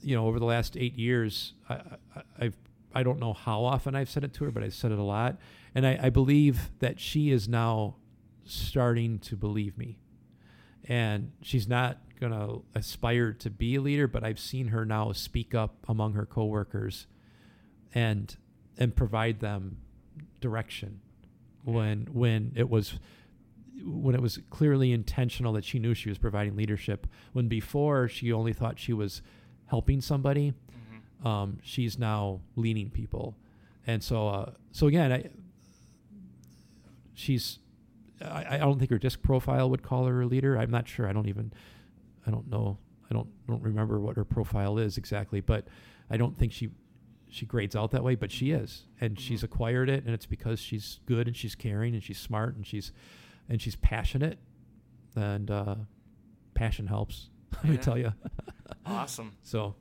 [0.00, 2.56] you know over the last eight years, I, I, I've
[2.94, 5.02] I don't know how often I've said it to her, but I've said it a
[5.02, 5.36] lot,
[5.74, 7.96] and I, I believe that she is now
[8.44, 9.98] starting to believe me,
[10.84, 15.12] and she's not going to aspire to be a leader, but I've seen her now
[15.12, 17.06] speak up among her coworkers
[17.94, 18.36] and
[18.78, 19.78] and provide them
[20.40, 21.00] direction
[21.64, 22.98] when when it was
[23.84, 27.06] when it was clearly intentional that she knew she was providing leadership.
[27.32, 29.22] When before she only thought she was
[29.66, 30.52] helping somebody
[31.22, 31.26] Mm-hmm.
[31.26, 33.36] um, she's now leading people.
[33.86, 35.30] And so uh, so again I
[37.14, 37.58] she's
[38.24, 40.56] I, I don't think her disc profile would call her a leader.
[40.58, 41.08] I'm not sure.
[41.08, 41.52] I don't even
[42.26, 42.78] I don't know.
[43.10, 45.66] I don't don't remember what her profile is exactly but
[46.10, 46.70] I don't think she
[47.28, 48.84] she grades out that way but she is.
[49.00, 52.54] And she's acquired it and it's because she's good and she's caring and she's smart
[52.56, 52.92] and she's
[53.48, 54.38] and she's passionate.
[55.16, 55.74] And uh,
[56.54, 57.80] passion helps let me Yeah.
[57.80, 58.12] tell you
[58.86, 59.32] Awesome.
[59.42, 59.74] so.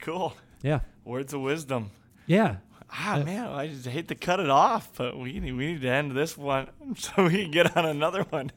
[0.00, 0.36] Cool.
[0.62, 0.80] yeah.
[1.04, 1.90] Words of wisdom.
[2.26, 2.56] yeah
[2.90, 5.88] Ah man, I just hate to cut it off, but we need, we need to
[5.88, 8.52] end this one so we can get on another one.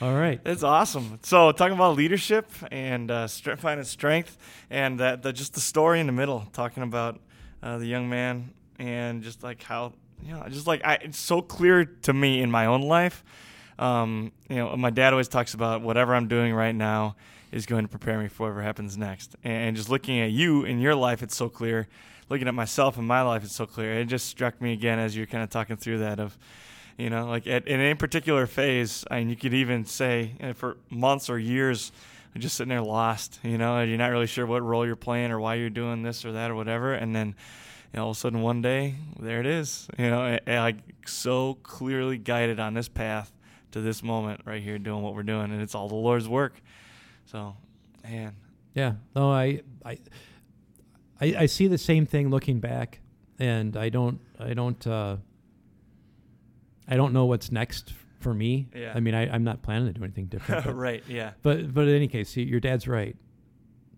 [0.00, 1.18] all right It's awesome.
[1.22, 4.36] So talking about leadership and uh, finding strength,
[4.70, 7.20] and that the, just the story in the middle, talking about
[7.62, 11.40] uh, the young man and just like how you know, just like I, it's so
[11.42, 13.24] clear to me in my own life.
[13.78, 17.16] Um, you know, my dad always talks about whatever I'm doing right now
[17.50, 19.36] is going to prepare me for whatever happens next.
[19.42, 21.88] And just looking at you in your life, it's so clear.
[22.30, 23.92] Looking at myself in my life, it's so clear.
[23.94, 26.38] It just struck me again as you're kind of talking through that of,
[26.96, 30.52] you know, like at, in any particular phase, I and you could even say uh,
[30.52, 31.90] for months or years,
[32.32, 34.94] you're just sitting there lost, you know, and you're not really sure what role you're
[34.94, 36.94] playing or why you're doing this or that or whatever.
[36.94, 37.34] And then,
[37.92, 40.56] you know, all of a sudden one day, there it is, you know, and, and
[40.58, 40.76] like
[41.06, 43.32] so clearly guided on this path
[43.72, 45.50] to this moment right here doing what we're doing.
[45.50, 46.60] And it's all the Lord's work.
[47.26, 47.56] So,
[48.04, 48.36] man,
[48.74, 48.94] Yeah.
[49.16, 49.98] No, I, I,
[51.20, 53.00] I, I see the same thing looking back,
[53.38, 55.16] and I don't, I don't, uh,
[56.88, 58.68] I don't know what's next for me.
[58.74, 58.92] Yeah.
[58.94, 60.64] I mean, I, I'm not planning to do anything different.
[60.66, 61.02] but, right.
[61.08, 61.32] Yeah.
[61.42, 63.16] but, but in any case, see, your dad's right.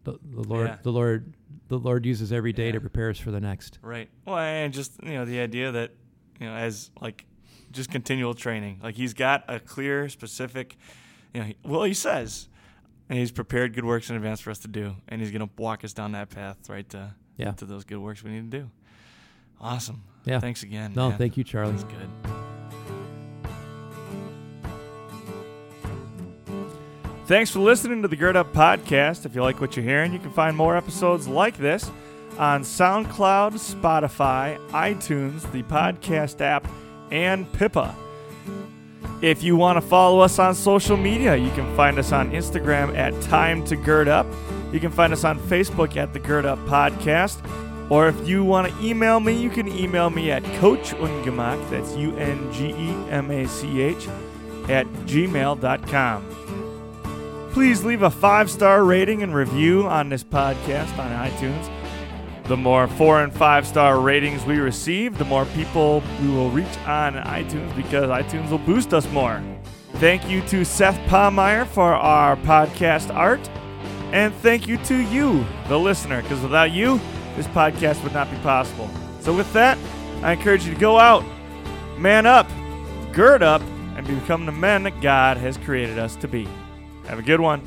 [0.05, 0.77] The, the Lord, Yeah.
[0.83, 1.35] the Lord,
[1.69, 2.73] the Lord uses every day Yeah.
[2.73, 3.79] to prepare us for the next.
[3.83, 4.09] Right.
[4.25, 5.93] Well, and just you know the idea that
[6.41, 7.25] you know as like
[7.71, 8.81] just continual training.
[8.83, 10.77] Like he's got a clear, specific.
[11.33, 12.49] You know, he, well, he says,
[13.13, 15.51] and he's prepared good works in advance for us to do, and he's going to
[15.59, 17.51] walk us down that path right to Yeah.
[17.53, 18.71] to those good works we need to do.
[19.61, 20.03] Awesome.
[20.25, 20.41] Yeah.
[20.41, 20.95] Thanks again.
[20.97, 21.19] No, man.
[21.19, 21.73] thank you, Charlie.
[21.73, 22.09] That's good.
[27.27, 29.27] Thanks for listening to the Gird Up Podcast.
[29.27, 31.91] If you like what you're hearing, you can find more episodes like this
[32.39, 36.67] on SoundCloud, Spotify, iTunes, the podcast app,
[37.11, 37.95] and Pippa.
[39.23, 42.97] If you want to follow us on social media, you can find us on Instagram
[42.97, 44.27] at Time to Gird Up.
[44.73, 47.39] You can find us on Facebook at the Gird Up Podcast.
[47.89, 51.95] Or if you want to email me, you can email me at Coach Ungemach, that's
[51.95, 54.09] U N G E M A C H,
[54.69, 56.27] at gmail.com.
[57.53, 61.82] Please leave a five star rating and review on this podcast on iTunes.
[62.45, 66.77] The more four and five star ratings we receive, the more people we will reach
[66.87, 69.41] on iTunes because iTunes will boost us more.
[69.95, 73.49] Thank you to Seth Palmeyer for our podcast art.
[74.13, 77.01] And thank you to you, the listener, because without you,
[77.37, 78.91] this podcast would not be possible.
[79.21, 79.79] So, with that,
[80.23, 81.25] I encourage you to go out,
[81.97, 82.47] man up,
[83.13, 83.63] gird up,
[83.97, 86.47] and become the men that God has created us to be.
[87.07, 87.63] Have a good one.